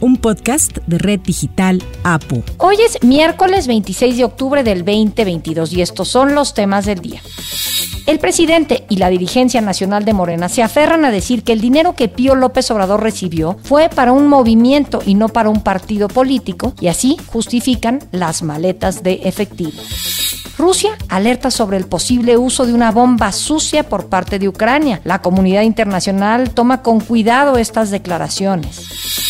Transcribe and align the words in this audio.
un 0.00 0.16
podcast 0.16 0.78
de 0.86 0.98
Red 0.98 1.20
Digital 1.20 1.82
APU. 2.04 2.42
Hoy 2.58 2.76
es 2.84 3.02
miércoles 3.02 3.66
26 3.66 4.16
de 4.16 4.24
octubre 4.24 4.62
del 4.62 4.84
2022 4.84 5.72
y 5.72 5.82
estos 5.82 6.08
son 6.08 6.34
los 6.34 6.54
temas 6.54 6.86
del 6.86 7.00
día. 7.00 7.20
El 8.06 8.18
presidente 8.18 8.84
y 8.88 8.96
la 8.96 9.10
dirigencia 9.10 9.60
nacional 9.60 10.04
de 10.04 10.14
Morena 10.14 10.48
se 10.48 10.62
aferran 10.62 11.04
a 11.04 11.10
decir 11.10 11.44
que 11.44 11.52
el 11.52 11.60
dinero 11.60 11.94
que 11.94 12.08
Pío 12.08 12.34
López 12.34 12.70
Obrador 12.70 13.02
recibió 13.02 13.56
fue 13.62 13.88
para 13.88 14.12
un 14.12 14.26
movimiento 14.26 15.00
y 15.04 15.14
no 15.14 15.28
para 15.28 15.48
un 15.48 15.62
partido 15.62 16.08
político 16.08 16.74
y 16.80 16.88
así 16.88 17.16
justifican 17.26 18.00
las 18.10 18.42
maletas 18.42 19.02
de 19.02 19.20
efectivo. 19.24 19.80
Rusia 20.58 20.90
alerta 21.08 21.50
sobre 21.50 21.78
el 21.78 21.86
posible 21.86 22.36
uso 22.36 22.66
de 22.66 22.74
una 22.74 22.90
bomba 22.90 23.32
sucia 23.32 23.88
por 23.88 24.08
parte 24.08 24.38
de 24.38 24.48
Ucrania. 24.48 25.00
La 25.04 25.22
comunidad 25.22 25.62
internacional 25.62 26.50
toma 26.50 26.82
con 26.82 27.00
cuidado 27.00 27.56
estas 27.56 27.90
declaraciones. 27.90 29.29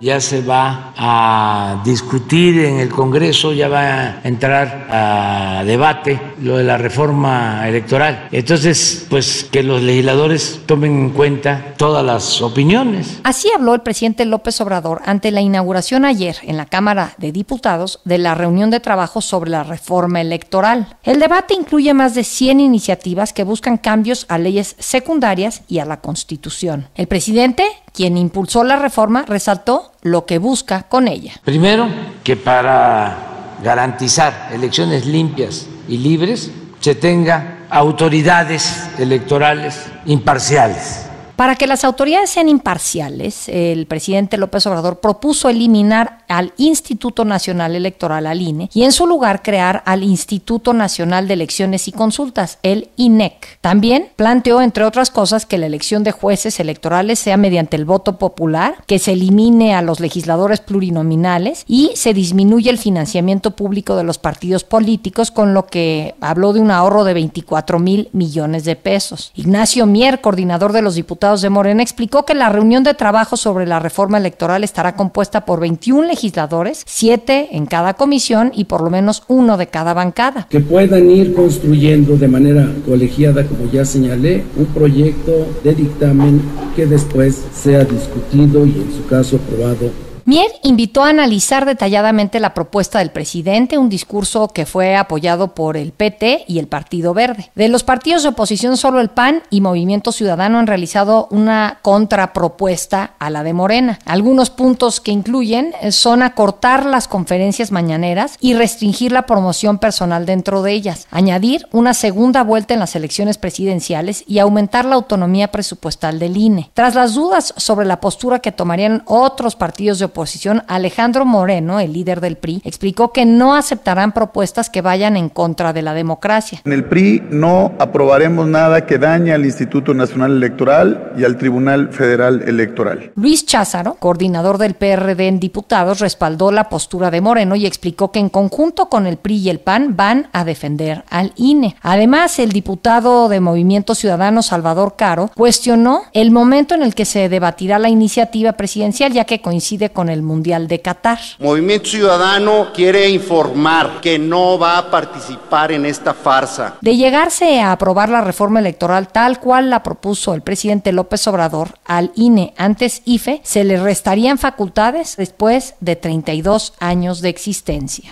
ya 0.00 0.20
se 0.20 0.40
va 0.40 0.94
a 0.96 1.82
discutir 1.84 2.64
en 2.64 2.80
el 2.80 2.88
Congreso, 2.88 3.52
ya 3.52 3.68
va 3.68 3.80
a 3.80 4.20
entrar 4.24 4.86
a 4.90 5.62
debate 5.64 6.20
lo 6.40 6.56
de 6.56 6.64
la 6.64 6.78
reforma 6.78 7.68
electoral. 7.68 8.28
Entonces, 8.32 9.06
pues 9.10 9.44
que 9.44 9.62
los 9.62 9.82
legisladores 9.82 10.60
tomen 10.66 10.92
en 10.92 11.10
cuenta 11.10 11.74
todas 11.76 12.04
las 12.04 12.40
opiniones. 12.40 13.20
Así 13.24 13.50
habló 13.54 13.74
el 13.74 13.82
presidente 13.82 14.24
López 14.24 14.60
Obrador 14.60 15.02
ante 15.04 15.30
la 15.30 15.42
inauguración 15.42 16.04
ayer 16.04 16.36
en 16.42 16.56
la 16.56 16.66
Cámara 16.66 17.14
de 17.18 17.32
Diputados 17.32 18.00
de 18.04 18.18
la 18.18 18.34
reunión 18.34 18.70
de 18.70 18.80
trabajo 18.80 19.20
sobre 19.20 19.50
la 19.50 19.64
reforma 19.64 20.20
electoral. 20.20 20.96
El 21.02 21.20
debate 21.20 21.54
incluye 21.54 21.92
más 21.92 22.14
de 22.14 22.24
100 22.24 22.60
iniciativas 22.60 23.32
que 23.32 23.44
buscan 23.44 23.76
cambios 23.76 24.24
a 24.28 24.38
leyes 24.38 24.76
secundarias 24.78 25.62
y 25.68 25.78
a 25.78 25.84
la 25.84 26.00
Constitución. 26.00 26.88
El 26.94 27.06
presidente 27.06 27.64
quien 27.92 28.16
impulsó 28.16 28.64
la 28.64 28.76
reforma, 28.76 29.24
resaltó 29.26 29.89
lo 30.02 30.26
que 30.26 30.38
busca 30.38 30.84
con 30.84 31.08
ella. 31.08 31.34
Primero, 31.44 31.88
que 32.24 32.36
para 32.36 33.56
garantizar 33.62 34.48
elecciones 34.52 35.06
limpias 35.06 35.66
y 35.88 35.98
libres 35.98 36.50
se 36.80 36.94
tenga 36.94 37.66
autoridades 37.68 38.88
electorales 38.98 39.86
imparciales 40.06 41.09
para 41.40 41.56
que 41.56 41.66
las 41.66 41.84
autoridades 41.84 42.28
sean 42.28 42.50
imparciales, 42.50 43.48
el 43.48 43.86
presidente 43.86 44.36
López 44.36 44.66
Obrador 44.66 45.00
propuso 45.00 45.48
eliminar 45.48 46.18
al 46.28 46.52
Instituto 46.58 47.24
Nacional 47.24 47.74
Electoral, 47.74 48.26
al 48.26 48.42
INE, 48.42 48.68
y 48.74 48.82
en 48.82 48.92
su 48.92 49.06
lugar 49.06 49.40
crear 49.42 49.82
al 49.86 50.02
Instituto 50.02 50.74
Nacional 50.74 51.26
de 51.26 51.32
Elecciones 51.32 51.88
y 51.88 51.92
Consultas, 51.92 52.58
el 52.62 52.90
INEC. 52.96 53.58
También 53.62 54.08
planteó, 54.16 54.60
entre 54.60 54.84
otras 54.84 55.10
cosas, 55.10 55.46
que 55.46 55.56
la 55.56 55.64
elección 55.64 56.04
de 56.04 56.12
jueces 56.12 56.60
electorales 56.60 57.18
sea 57.18 57.38
mediante 57.38 57.74
el 57.74 57.86
voto 57.86 58.18
popular, 58.18 58.74
que 58.86 58.98
se 58.98 59.12
elimine 59.12 59.74
a 59.74 59.80
los 59.80 59.98
legisladores 59.98 60.60
plurinominales 60.60 61.64
y 61.66 61.92
se 61.94 62.12
disminuye 62.12 62.68
el 62.68 62.76
financiamiento 62.76 63.52
público 63.52 63.96
de 63.96 64.04
los 64.04 64.18
partidos 64.18 64.62
políticos, 64.62 65.30
con 65.30 65.54
lo 65.54 65.64
que 65.66 66.14
habló 66.20 66.52
de 66.52 66.60
un 66.60 66.70
ahorro 66.70 67.04
de 67.04 67.14
24 67.14 67.78
mil 67.78 68.10
millones 68.12 68.64
de 68.64 68.76
pesos. 68.76 69.32
Ignacio 69.34 69.86
Mier, 69.86 70.20
coordinador 70.20 70.74
de 70.74 70.82
los 70.82 70.96
diputados 70.96 71.29
de 71.36 71.50
Morena, 71.50 71.82
explicó 71.82 72.24
que 72.24 72.34
la 72.34 72.48
reunión 72.48 72.82
de 72.82 72.94
trabajo 72.94 73.36
sobre 73.36 73.66
la 73.66 73.78
reforma 73.78 74.18
electoral 74.18 74.64
estará 74.64 74.96
compuesta 74.96 75.44
por 75.44 75.60
21 75.60 76.08
legisladores, 76.08 76.82
7 76.86 77.50
en 77.52 77.66
cada 77.66 77.94
comisión 77.94 78.50
y 78.52 78.64
por 78.64 78.82
lo 78.82 78.90
menos 78.90 79.22
uno 79.28 79.56
de 79.56 79.68
cada 79.68 79.94
bancada. 79.94 80.48
Que 80.50 80.58
puedan 80.58 81.08
ir 81.08 81.32
construyendo 81.34 82.16
de 82.16 82.26
manera 82.26 82.68
colegiada, 82.84 83.46
como 83.46 83.70
ya 83.70 83.84
señalé, 83.84 84.42
un 84.56 84.66
proyecto 84.66 85.30
de 85.62 85.74
dictamen 85.74 86.42
que 86.74 86.86
después 86.86 87.40
sea 87.54 87.84
discutido 87.84 88.66
y 88.66 88.70
en 88.70 88.92
su 88.92 89.06
caso 89.06 89.36
aprobado 89.36 90.09
Mier 90.24 90.50
invitó 90.62 91.04
a 91.04 91.08
analizar 91.08 91.64
detalladamente 91.66 92.40
la 92.40 92.54
propuesta 92.54 92.98
del 92.98 93.10
presidente, 93.10 93.78
un 93.78 93.88
discurso 93.88 94.48
que 94.48 94.66
fue 94.66 94.96
apoyado 94.96 95.54
por 95.54 95.76
el 95.76 95.92
PT 95.92 96.44
y 96.46 96.58
el 96.58 96.68
Partido 96.68 97.14
Verde. 97.14 97.50
De 97.54 97.68
los 97.68 97.84
partidos 97.84 98.22
de 98.22 98.30
oposición, 98.30 98.76
solo 98.76 99.00
el 99.00 99.08
PAN 99.08 99.42
y 99.50 99.60
Movimiento 99.60 100.12
Ciudadano 100.12 100.58
han 100.58 100.66
realizado 100.66 101.28
una 101.30 101.78
contrapropuesta 101.82 103.14
a 103.18 103.30
la 103.30 103.42
de 103.42 103.52
Morena. 103.52 103.98
Algunos 104.04 104.50
puntos 104.50 105.00
que 105.00 105.10
incluyen 105.12 105.72
son 105.90 106.22
acortar 106.22 106.86
las 106.86 107.08
conferencias 107.08 107.72
mañaneras 107.72 108.36
y 108.40 108.54
restringir 108.54 109.12
la 109.12 109.26
promoción 109.26 109.78
personal 109.78 110.26
dentro 110.26 110.62
de 110.62 110.72
ellas, 110.72 111.06
añadir 111.10 111.66
una 111.72 111.94
segunda 111.94 112.42
vuelta 112.42 112.74
en 112.74 112.80
las 112.80 112.94
elecciones 112.96 113.38
presidenciales 113.38 114.24
y 114.26 114.38
aumentar 114.38 114.84
la 114.84 114.96
autonomía 114.96 115.50
presupuestal 115.50 116.18
del 116.18 116.36
INE. 116.36 116.70
Tras 116.74 116.94
las 116.94 117.14
dudas 117.14 117.54
sobre 117.56 117.86
la 117.86 118.00
postura 118.00 118.40
que 118.40 118.52
tomarían 118.52 119.02
otros 119.06 119.56
partidos 119.56 119.98
de 119.98 120.04
oposición, 120.06 120.19
Alejandro 120.66 121.24
Moreno, 121.24 121.80
el 121.80 121.92
líder 121.92 122.20
del 122.20 122.36
PRI, 122.36 122.62
explicó 122.64 123.12
que 123.12 123.24
no 123.24 123.54
aceptarán 123.54 124.12
propuestas 124.12 124.70
que 124.70 124.82
vayan 124.82 125.16
en 125.16 125.28
contra 125.28 125.72
de 125.72 125.82
la 125.82 125.94
democracia. 125.94 126.60
En 126.64 126.72
el 126.72 126.84
PRI 126.84 127.22
no 127.30 127.72
aprobaremos 127.78 128.46
nada 128.46 128.86
que 128.86 128.98
dañe 128.98 129.32
al 129.32 129.44
Instituto 129.44 129.94
Nacional 129.94 130.32
Electoral 130.32 131.12
y 131.16 131.24
al 131.24 131.36
Tribunal 131.36 131.90
Federal 131.92 132.42
Electoral. 132.46 133.12
Luis 133.14 133.46
Cházaro, 133.46 133.94
coordinador 133.94 134.58
del 134.58 134.74
PRD 134.74 135.28
en 135.28 135.40
diputados, 135.40 136.00
respaldó 136.00 136.52
la 136.52 136.68
postura 136.68 137.10
de 137.10 137.20
Moreno 137.20 137.56
y 137.56 137.66
explicó 137.66 138.12
que 138.12 138.18
en 138.18 138.28
conjunto 138.28 138.88
con 138.88 139.06
el 139.06 139.16
PRI 139.16 139.36
y 139.36 139.50
el 139.50 139.60
PAN 139.60 139.96
van 139.96 140.28
a 140.32 140.44
defender 140.44 141.04
al 141.10 141.32
INE. 141.36 141.76
Además, 141.82 142.38
el 142.38 142.52
diputado 142.52 143.28
de 143.28 143.40
Movimiento 143.40 143.94
Ciudadano, 143.94 144.42
Salvador 144.42 144.94
Caro, 144.96 145.30
cuestionó 145.34 146.02
el 146.12 146.30
momento 146.30 146.74
en 146.74 146.82
el 146.82 146.94
que 146.94 147.04
se 147.04 147.28
debatirá 147.28 147.78
la 147.78 147.88
iniciativa 147.88 148.52
presidencial, 148.52 149.12
ya 149.12 149.24
que 149.24 149.40
coincide 149.40 149.90
con 149.90 149.99
el 150.08 150.22
Mundial 150.22 150.68
de 150.68 150.80
Qatar. 150.80 151.18
Movimiento 151.38 151.90
Ciudadano 151.90 152.68
quiere 152.72 153.08
informar 153.10 154.00
que 154.00 154.18
no 154.18 154.58
va 154.58 154.78
a 154.78 154.90
participar 154.90 155.72
en 155.72 155.84
esta 155.84 156.14
farsa. 156.14 156.76
De 156.80 156.96
llegarse 156.96 157.60
a 157.60 157.72
aprobar 157.72 158.08
la 158.08 158.20
reforma 158.20 158.60
electoral 158.60 159.08
tal 159.08 159.40
cual 159.40 159.70
la 159.70 159.82
propuso 159.82 160.34
el 160.34 160.42
presidente 160.42 160.92
López 160.92 161.26
Obrador 161.26 161.78
al 161.84 162.12
INE 162.14 162.54
antes 162.56 163.02
IFE, 163.04 163.40
se 163.44 163.64
le 163.64 163.78
restarían 163.78 164.38
facultades 164.38 165.16
después 165.16 165.74
de 165.80 165.96
32 165.96 166.74
años 166.78 167.20
de 167.20 167.28
existencia. 167.28 168.10